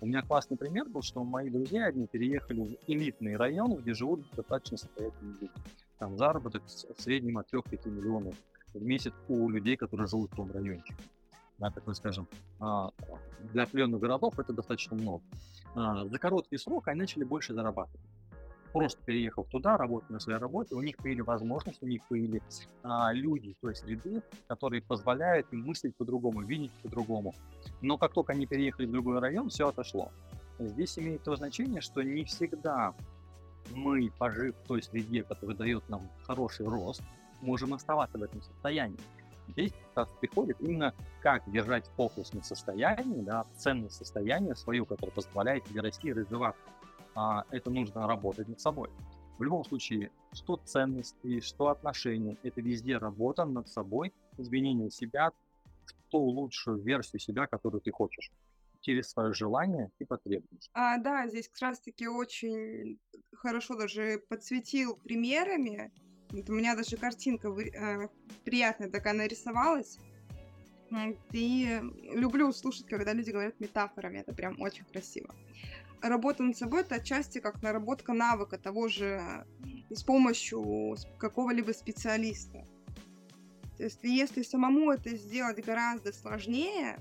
У 0.00 0.06
меня 0.06 0.22
классный 0.22 0.56
пример 0.56 0.88
был, 0.88 1.02
что 1.02 1.22
мои 1.22 1.50
друзья 1.50 1.86
одни 1.86 2.06
переехали 2.06 2.60
в 2.60 2.90
элитный 2.90 3.36
район, 3.36 3.74
где 3.74 3.92
живут 3.92 4.24
достаточно 4.34 4.78
состоятельные 4.78 5.34
люди. 5.40 5.50
Там 5.98 6.16
заработок 6.16 6.62
в 6.64 7.02
среднем 7.02 7.38
от 7.38 7.52
3-5 7.52 7.90
миллионов 7.90 8.34
в 8.78 8.82
месяц 8.82 9.12
у 9.28 9.48
людей, 9.48 9.76
которые 9.76 10.06
живут 10.06 10.32
в 10.32 10.36
том 10.36 10.50
райончике. 10.52 10.96
Да, 11.58 11.70
такой, 11.70 11.94
скажем, 11.94 12.28
а, 12.58 12.90
для 13.52 13.62
определенных 13.62 14.00
городов 14.00 14.38
это 14.38 14.52
достаточно 14.52 14.96
много. 14.96 15.22
А, 15.74 16.06
за 16.06 16.18
короткий 16.18 16.58
срок 16.58 16.88
они 16.88 17.00
начали 17.00 17.24
больше 17.24 17.54
зарабатывать. 17.54 18.00
Просто 18.72 19.00
переехав 19.04 19.46
туда, 19.50 19.76
работая 19.76 20.14
на 20.14 20.18
своей 20.18 20.40
работе, 20.40 20.74
у 20.74 20.82
них 20.82 20.96
появились 20.96 21.24
возможности, 21.24 21.84
у 21.84 21.86
них 21.86 22.02
появились 22.08 22.68
а, 22.82 23.12
люди 23.12 23.54
той 23.60 23.76
среды, 23.76 24.20
которые 24.48 24.82
позволяют 24.82 25.52
им 25.52 25.60
мыслить 25.64 25.96
по-другому, 25.96 26.42
видеть 26.42 26.72
по-другому. 26.82 27.34
Но 27.82 27.98
как 27.98 28.12
только 28.12 28.32
они 28.32 28.46
переехали 28.46 28.86
в 28.86 28.90
другой 28.90 29.20
район, 29.20 29.48
все 29.48 29.68
отошло. 29.68 30.10
Здесь 30.58 30.98
имеет 30.98 31.22
то 31.22 31.36
значение, 31.36 31.80
что 31.80 32.02
не 32.02 32.24
всегда 32.24 32.94
мы, 33.72 34.10
пожив 34.18 34.56
в 34.56 34.66
той 34.66 34.82
среде, 34.82 35.22
которая 35.22 35.56
дает 35.56 35.88
нам 35.88 36.10
хороший 36.24 36.66
рост, 36.66 37.02
можем 37.44 37.74
оставаться 37.74 38.18
в 38.18 38.22
этом 38.22 38.42
состоянии. 38.42 38.98
Здесь 39.48 39.72
приходит 40.20 40.60
именно 40.60 40.94
как 41.22 41.48
держать 41.50 41.86
фокус 41.96 42.32
на 42.32 42.42
состоянии, 42.42 43.20
да, 43.20 43.44
ценное 43.56 43.90
состояние 43.90 44.54
свое, 44.56 44.84
которое 44.86 45.12
позволяет 45.12 45.64
тебе 45.64 45.82
расти 45.82 46.08
и 46.08 46.12
развиваться. 46.12 46.62
А, 47.14 47.44
это 47.50 47.70
нужно 47.70 48.06
работать 48.06 48.48
над 48.48 48.60
собой. 48.60 48.90
В 49.38 49.42
любом 49.42 49.64
случае, 49.64 50.10
что 50.32 50.56
ценности, 50.64 51.40
что 51.40 51.68
отношения, 51.68 52.36
это 52.42 52.60
везде 52.60 52.98
работа 52.98 53.44
над 53.44 53.68
собой, 53.68 54.12
изменение 54.38 54.90
себя 54.90 55.30
в 55.30 56.10
ту 56.10 56.18
лучшую 56.18 56.78
версию 56.82 57.20
себя, 57.20 57.46
которую 57.46 57.80
ты 57.80 57.90
хочешь 57.90 58.30
через 58.80 59.10
свое 59.10 59.32
желание 59.32 59.90
и 59.98 60.04
потребность. 60.04 60.70
А, 60.74 60.98
да, 60.98 61.26
здесь 61.28 61.48
как 61.48 61.60
раз-таки 61.62 62.06
очень 62.06 62.98
хорошо 63.32 63.76
даже 63.76 64.22
подсветил 64.28 64.96
примерами 64.96 65.92
вот 66.30 66.50
у 66.50 66.52
меня 66.52 66.74
даже 66.74 66.96
картинка 66.96 67.48
э, 67.48 68.08
приятная 68.44 68.90
такая 68.90 69.14
нарисовалась. 69.14 69.98
И 71.32 71.80
люблю 72.12 72.52
слушать, 72.52 72.86
когда 72.86 73.12
люди 73.12 73.30
говорят 73.30 73.58
метафорами, 73.58 74.18
это 74.18 74.32
прям 74.32 74.60
очень 74.60 74.84
красиво. 74.84 75.34
Работа 76.00 76.42
над 76.42 76.56
собой 76.56 76.82
это 76.82 76.96
отчасти 76.96 77.38
как 77.38 77.62
наработка 77.62 78.12
навыка 78.12 78.58
того 78.58 78.88
же 78.88 79.44
с 79.90 80.02
помощью 80.02 80.96
какого-либо 81.18 81.72
специалиста. 81.72 82.66
То 83.76 83.84
есть 83.84 84.00
если 84.02 84.42
самому 84.42 84.92
это 84.92 85.16
сделать 85.16 85.64
гораздо 85.64 86.12
сложнее, 86.12 86.98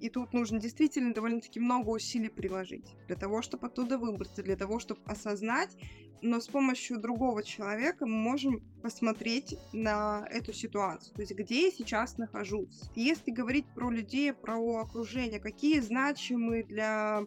и 0.00 0.08
тут 0.08 0.32
нужно 0.32 0.60
действительно 0.60 1.14
довольно-таки 1.14 1.60
много 1.60 1.90
усилий 1.90 2.28
приложить 2.28 2.96
для 3.06 3.16
того, 3.16 3.42
чтобы 3.42 3.66
оттуда 3.66 3.98
выбраться, 3.98 4.42
для 4.42 4.56
того, 4.56 4.78
чтобы 4.78 5.00
осознать, 5.06 5.76
но 6.22 6.40
с 6.40 6.48
помощью 6.48 6.98
другого 6.98 7.42
человека 7.42 8.06
мы 8.06 8.16
можем 8.16 8.62
посмотреть 8.82 9.56
на 9.72 10.26
эту 10.30 10.52
ситуацию, 10.52 11.14
то 11.14 11.20
есть 11.22 11.34
где 11.34 11.66
я 11.66 11.70
сейчас 11.70 12.18
нахожусь. 12.18 12.82
Если 12.94 13.30
говорить 13.30 13.66
про 13.74 13.90
людей, 13.90 14.32
про 14.32 14.58
окружение, 14.80 15.40
какие 15.40 15.80
значимые 15.80 16.64
для 16.64 17.26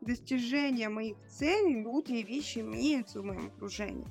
достижения 0.00 0.88
моих 0.88 1.16
целей 1.28 1.82
люди 1.82 2.12
и 2.12 2.22
вещи 2.22 2.60
имеются 2.60 3.20
в 3.20 3.24
моем 3.24 3.48
окружении. 3.48 4.06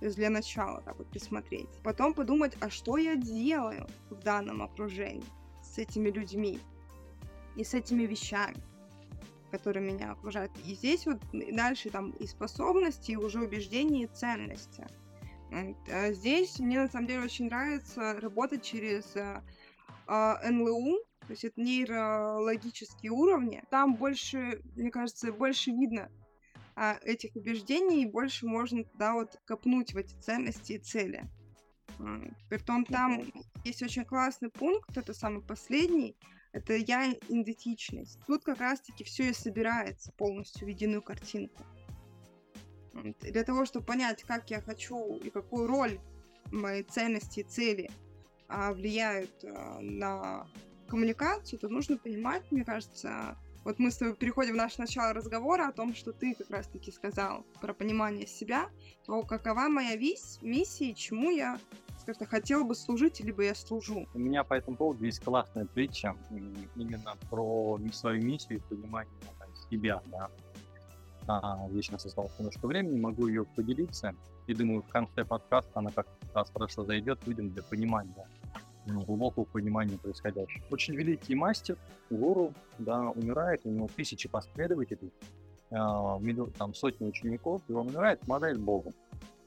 То 0.00 0.04
есть 0.04 0.16
для 0.16 0.28
начала 0.28 0.82
так 0.82 0.98
вот 0.98 1.08
присмотреть. 1.10 1.68
Потом 1.82 2.12
подумать, 2.12 2.52
а 2.60 2.68
что 2.68 2.98
я 2.98 3.16
делаю 3.16 3.86
в 4.10 4.22
данном 4.22 4.62
окружении 4.62 5.24
с 5.62 5.78
этими 5.78 6.10
людьми 6.10 6.60
и 7.56 7.64
с 7.64 7.74
этими 7.74 8.04
вещами 8.04 8.62
которые 9.50 9.90
меня 9.90 10.12
окружают. 10.12 10.52
И 10.64 10.74
здесь 10.74 11.06
вот 11.06 11.18
дальше 11.32 11.88
там 11.90 12.10
и 12.10 12.26
способности, 12.26 13.12
и 13.12 13.16
уже 13.16 13.40
убеждения, 13.40 14.04
и 14.04 14.06
ценности. 14.06 14.86
А 15.90 16.12
здесь 16.12 16.58
мне 16.58 16.80
на 16.80 16.88
самом 16.88 17.06
деле 17.06 17.22
очень 17.22 17.46
нравится 17.46 18.18
работать 18.20 18.62
через 18.62 19.14
э, 19.14 19.42
а, 20.06 20.50
НЛУ, 20.50 20.98
то 21.20 21.30
есть 21.30 21.44
это 21.44 21.60
нейрологические 21.60 23.12
уровни. 23.12 23.62
Там 23.70 23.94
больше, 23.94 24.60
мне 24.74 24.90
кажется, 24.90 25.32
больше 25.32 25.70
видно 25.70 26.10
а, 26.74 26.98
этих 27.02 27.36
убеждений, 27.36 28.02
и 28.02 28.10
больше 28.10 28.46
можно 28.46 28.84
туда 28.84 29.14
вот 29.14 29.40
копнуть 29.44 29.94
в 29.94 29.96
эти 29.96 30.14
ценности 30.20 30.72
и 30.72 30.78
цели. 30.78 31.24
Притом 32.50 32.84
там 32.84 33.22
есть 33.64 33.82
очень 33.82 34.04
классный 34.04 34.50
пункт, 34.50 34.96
это 34.96 35.14
самый 35.14 35.40
последний, 35.40 36.16
это 36.56 36.74
я 36.74 37.12
идентичность. 37.28 38.18
Тут 38.26 38.42
как 38.42 38.60
раз-таки 38.60 39.04
все 39.04 39.28
и 39.28 39.34
собирается 39.34 40.10
полностью 40.12 40.66
в 40.66 40.70
единую 40.70 41.02
картинку. 41.02 41.62
Для 43.20 43.44
того, 43.44 43.66
чтобы 43.66 43.84
понять, 43.84 44.22
как 44.22 44.50
я 44.50 44.62
хочу 44.62 45.18
и 45.18 45.28
какую 45.28 45.66
роль 45.66 46.00
мои 46.50 46.82
ценности 46.82 47.40
и 47.40 47.42
цели 47.42 47.90
а, 48.48 48.72
влияют 48.72 49.44
а, 49.44 49.80
на 49.80 50.46
коммуникацию, 50.88 51.58
то 51.58 51.68
нужно 51.68 51.98
понимать, 51.98 52.50
мне 52.50 52.64
кажется, 52.64 53.36
вот 53.64 53.78
мы 53.78 53.90
с 53.90 53.98
тобой 53.98 54.16
переходим 54.16 54.54
в 54.54 54.56
наше 54.56 54.80
начало 54.80 55.12
разговора 55.12 55.68
о 55.68 55.72
том, 55.72 55.94
что 55.94 56.14
ты 56.14 56.34
как 56.34 56.48
раз-таки 56.48 56.90
сказал 56.90 57.44
про 57.60 57.74
понимание 57.74 58.26
себя, 58.26 58.70
то 59.04 59.22
какова 59.24 59.68
моя 59.68 59.94
вись, 59.96 60.38
миссия, 60.40 60.94
чему 60.94 61.30
я 61.30 61.60
скажем 62.06 62.20
так, 62.20 62.28
хотел 62.28 62.64
бы 62.64 62.76
служить, 62.76 63.18
либо 63.18 63.42
я 63.42 63.54
служу. 63.54 64.06
У 64.14 64.18
меня 64.18 64.44
по 64.44 64.54
этому 64.54 64.76
поводу 64.76 65.04
есть 65.04 65.18
классная 65.20 65.64
притча 65.64 66.14
именно 66.30 67.16
про 67.28 67.80
свою 67.92 68.22
миссию 68.22 68.58
и 68.58 68.62
понимание 68.62 69.12
себя, 69.68 70.00
да. 70.06 70.30
А, 71.26 71.66
я 71.72 71.82
сейчас 71.82 72.06
осталось 72.06 72.30
немножко 72.38 72.68
времени, 72.68 73.00
могу 73.00 73.26
ее 73.26 73.44
поделиться. 73.44 74.14
И 74.46 74.54
думаю, 74.54 74.82
в 74.82 74.88
конце 74.88 75.24
подкаста 75.24 75.72
она 75.74 75.90
как 75.90 76.06
раз 76.32 76.48
хорошо 76.52 76.84
зайдет 76.84 77.26
людям 77.26 77.50
для 77.50 77.64
понимания, 77.64 78.28
ну, 78.86 79.00
глубокого 79.00 79.42
понимания 79.42 79.98
происходящего. 79.98 80.64
Очень 80.70 80.94
великий 80.94 81.34
мастер, 81.34 81.76
гуру, 82.08 82.54
да, 82.78 83.10
умирает, 83.10 83.62
у 83.64 83.70
него 83.70 83.88
тысячи 83.96 84.28
последователей, 84.28 85.10
а, 85.72 86.20
там 86.56 86.72
сотни 86.72 87.08
учеников, 87.08 87.62
и 87.66 87.72
он 87.72 87.88
умирает, 87.88 88.20
помогает 88.20 88.60
Богу 88.60 88.94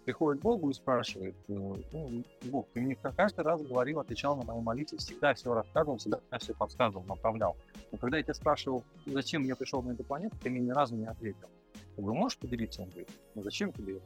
приходит 0.10 0.42
к 0.42 0.44
Богу 0.44 0.72
и 0.72 0.74
спрашивает, 0.74 1.36
э, 1.50 1.54
ну, 1.54 2.24
Бог, 2.46 2.68
ты 2.74 2.82
мне 2.82 2.96
каждый 2.96 3.42
раз 3.42 3.62
говорил, 3.62 4.00
отвечал 4.00 4.36
на 4.36 4.44
мои 4.44 4.60
молитвы, 4.60 4.98
всегда 4.98 5.36
все 5.36 5.54
рассказывал, 5.54 5.98
всегда 5.98 6.20
все 6.40 6.56
подсказывал, 6.56 7.06
направлял. 7.06 7.56
Но 7.92 8.00
когда 8.00 8.18
я 8.18 8.24
тебя 8.24 8.34
спрашивал, 8.34 8.84
зачем 9.06 9.44
я 9.44 9.56
пришел 9.56 9.84
на 9.84 9.92
эту 9.92 10.04
планету, 10.04 10.36
ты 10.42 10.50
мне 10.50 10.62
ни 10.62 10.72
разу 10.72 10.96
не 10.96 11.06
ответил. 11.06 11.48
Вы 11.96 12.12
можешь 12.16 12.40
поделиться? 12.40 12.82
Он 12.82 12.90
говорит, 12.90 13.10
ну 13.36 13.44
зачем 13.44 13.72
тебе 13.72 13.98
это? 13.98 14.06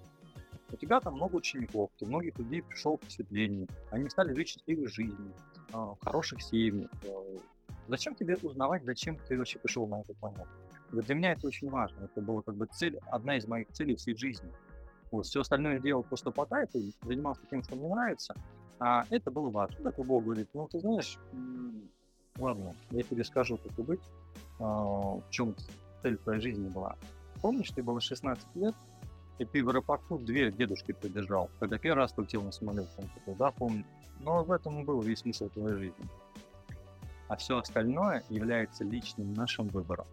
У 0.74 0.76
тебя 0.76 1.00
там 1.00 1.14
много 1.14 1.38
учеников, 1.38 1.90
ты 1.98 2.06
многих 2.06 2.38
людей 2.38 2.62
пришел 2.64 2.98
к 2.98 3.02
просветлению, 3.02 3.70
они 3.90 4.10
стали 4.10 4.34
жить 4.34 4.50
счастливой 4.50 4.88
жизнью, 4.88 5.34
а, 5.72 5.96
хороших 6.02 6.42
семьях. 6.42 6.92
Э, 7.04 7.38
зачем 7.88 8.14
тебе 8.14 8.36
узнавать, 8.42 8.84
зачем 8.84 9.18
ты 9.26 9.38
вообще 9.38 9.58
пришел 9.58 9.88
на 9.88 10.02
эту 10.02 10.14
планету? 10.16 10.50
Для 10.92 11.16
меня 11.16 11.32
это 11.32 11.48
очень 11.48 11.70
важно. 11.70 12.04
Это 12.04 12.22
была 12.22 12.42
как 12.42 12.56
бы 12.56 12.68
цель, 12.68 13.00
одна 13.10 13.38
из 13.38 13.48
моих 13.48 13.70
целей 13.70 13.96
всей 13.96 14.16
жизни. 14.16 14.52
Вот, 15.14 15.28
все 15.28 15.42
остальное 15.42 15.80
делал 15.80 16.02
просто 16.02 16.32
по 16.32 16.44
тайпу, 16.46 16.80
занимался 17.04 17.42
тем, 17.50 17.62
что 17.62 17.76
мне 17.76 17.88
нравится. 17.88 18.36
А 18.80 19.06
это 19.12 19.30
было 19.30 19.50
важно. 19.52 19.92
Так 19.92 20.06
Бог 20.06 20.24
говорит, 20.24 20.50
ну 20.54 20.68
ты 20.68 20.80
знаешь, 20.80 21.20
Ладно, 22.40 22.74
я 22.90 23.04
тебе 23.04 23.24
скажу, 23.24 23.58
как 23.58 23.78
и 23.78 23.82
быть, 23.84 24.02
а, 24.60 24.64
в 24.64 25.24
чем 25.30 25.56
цель 26.02 26.18
твоей 26.18 26.42
жизни 26.42 26.68
была. 26.68 26.96
Помнишь, 27.42 27.70
ты 27.70 27.84
было 27.84 28.02
16 28.02 28.44
лет, 28.56 28.74
и 29.38 29.46
ты 29.46 29.64
в 29.64 29.70
аэропорту 29.70 30.18
дверь 30.18 30.52
дедушки 30.52 30.94
придержал, 30.94 31.52
когда 31.60 31.78
первый 31.78 32.00
раз 32.00 32.14
полетел 32.14 32.42
на 32.42 32.52
самолет, 32.52 32.88
он 32.98 33.08
такой, 33.10 33.36
да, 33.36 33.52
помню. 33.52 33.86
Но 34.20 34.44
в 34.44 34.52
этом 34.52 34.84
был 34.84 35.02
весь 35.02 35.20
смысл 35.20 35.48
твоей 35.50 35.78
жизни. 35.78 36.06
А 37.28 37.36
все 37.36 37.60
остальное 37.60 38.24
является 38.30 38.84
личным 38.84 39.34
нашим 39.34 39.68
выбором. 39.68 40.08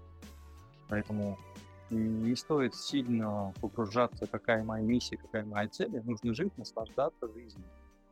Поэтому 0.88 1.38
не 1.90 2.36
стоит 2.36 2.74
сильно 2.74 3.52
погружаться, 3.60 4.26
какая 4.26 4.62
моя 4.64 4.82
миссия, 4.84 5.16
какая 5.16 5.44
моя 5.44 5.68
цель. 5.68 5.90
Нужно 6.04 6.34
жить, 6.34 6.56
наслаждаться 6.56 7.28
жизнью 7.32 7.64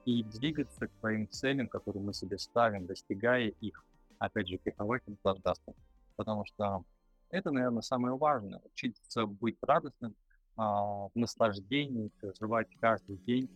и 0.05 0.23
двигаться 0.23 0.88
к 0.88 0.91
твоим 1.01 1.29
целям, 1.29 1.69
которые 1.69 2.03
мы 2.03 2.14
себе 2.14 2.38
ставим, 2.38 2.87
достигая 2.87 3.49
их. 3.61 3.85
Опять 4.19 4.49
же, 4.49 4.59
кайфовать 4.59 5.03
и 5.07 5.11
наслаждаться. 5.11 5.75
Потому 6.17 6.45
что 6.47 6.83
это, 7.31 7.51
наверное, 7.51 7.83
самое 7.83 8.17
важное. 8.17 8.61
Учиться 8.73 9.27
быть 9.27 9.57
радостным, 9.62 10.14
а, 10.57 11.09
в 11.09 11.12
наслаждении, 11.14 12.11
проживать 12.21 12.69
каждый 12.81 13.17
день 13.19 13.49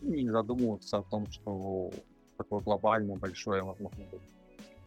и 0.00 0.24
не 0.24 0.30
задумываться 0.30 0.98
о 0.98 1.02
том, 1.02 1.30
что 1.30 1.92
такое 2.36 2.60
глобальное, 2.60 3.16
большое 3.16 3.62
возможно 3.62 4.04
быть. 4.10 4.22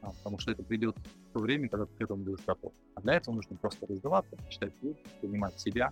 А, 0.01 0.11
потому 0.11 0.37
что 0.39 0.51
это 0.51 0.63
придет 0.63 0.97
то 1.35 1.41
время, 1.41 1.67
когда 1.67 1.85
ты 1.85 1.93
к 1.97 2.01
этому 2.01 2.23
будешь 2.23 2.45
готов. 2.45 2.71
А 2.95 3.01
для 3.01 3.15
этого 3.15 3.35
нужно 3.35 3.57
просто 3.57 3.85
развиваться, 3.85 4.37
читать 4.49 4.71
книги, 4.79 4.97
понимать 5.19 5.59
себя, 5.59 5.91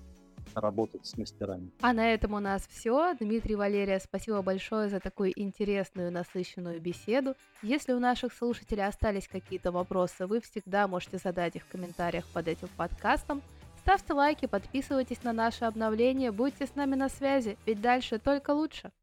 работать 0.56 1.06
с 1.06 1.18
мастерами. 1.18 1.70
А 1.82 1.92
на 1.92 2.14
этом 2.14 2.34
у 2.34 2.40
нас 2.40 2.66
все. 2.70 3.14
Дмитрий 3.20 3.56
Валерия, 3.56 4.00
спасибо 4.00 4.42
большое 4.42 4.88
за 4.88 5.02
такую 5.02 5.38
интересную, 5.38 6.14
насыщенную 6.14 6.80
беседу. 6.80 7.36
Если 7.62 7.92
у 7.92 8.00
наших 8.00 8.32
слушателей 8.34 8.88
остались 8.88 9.28
какие-то 9.28 9.74
вопросы, 9.74 10.28
вы 10.28 10.40
всегда 10.40 10.88
можете 10.88 11.18
задать 11.18 11.58
их 11.58 11.64
в 11.64 11.72
комментариях 11.72 12.26
под 12.28 12.48
этим 12.48 12.70
подкастом. 12.78 13.42
Ставьте 13.80 14.14
лайки, 14.14 14.46
подписывайтесь 14.46 15.24
на 15.24 15.34
наши 15.34 15.66
обновления, 15.66 16.32
будьте 16.32 16.68
с 16.68 16.76
нами 16.76 16.96
на 16.96 17.10
связи, 17.10 17.58
ведь 17.66 17.82
дальше 17.82 18.18
только 18.18 18.52
лучше. 18.52 18.94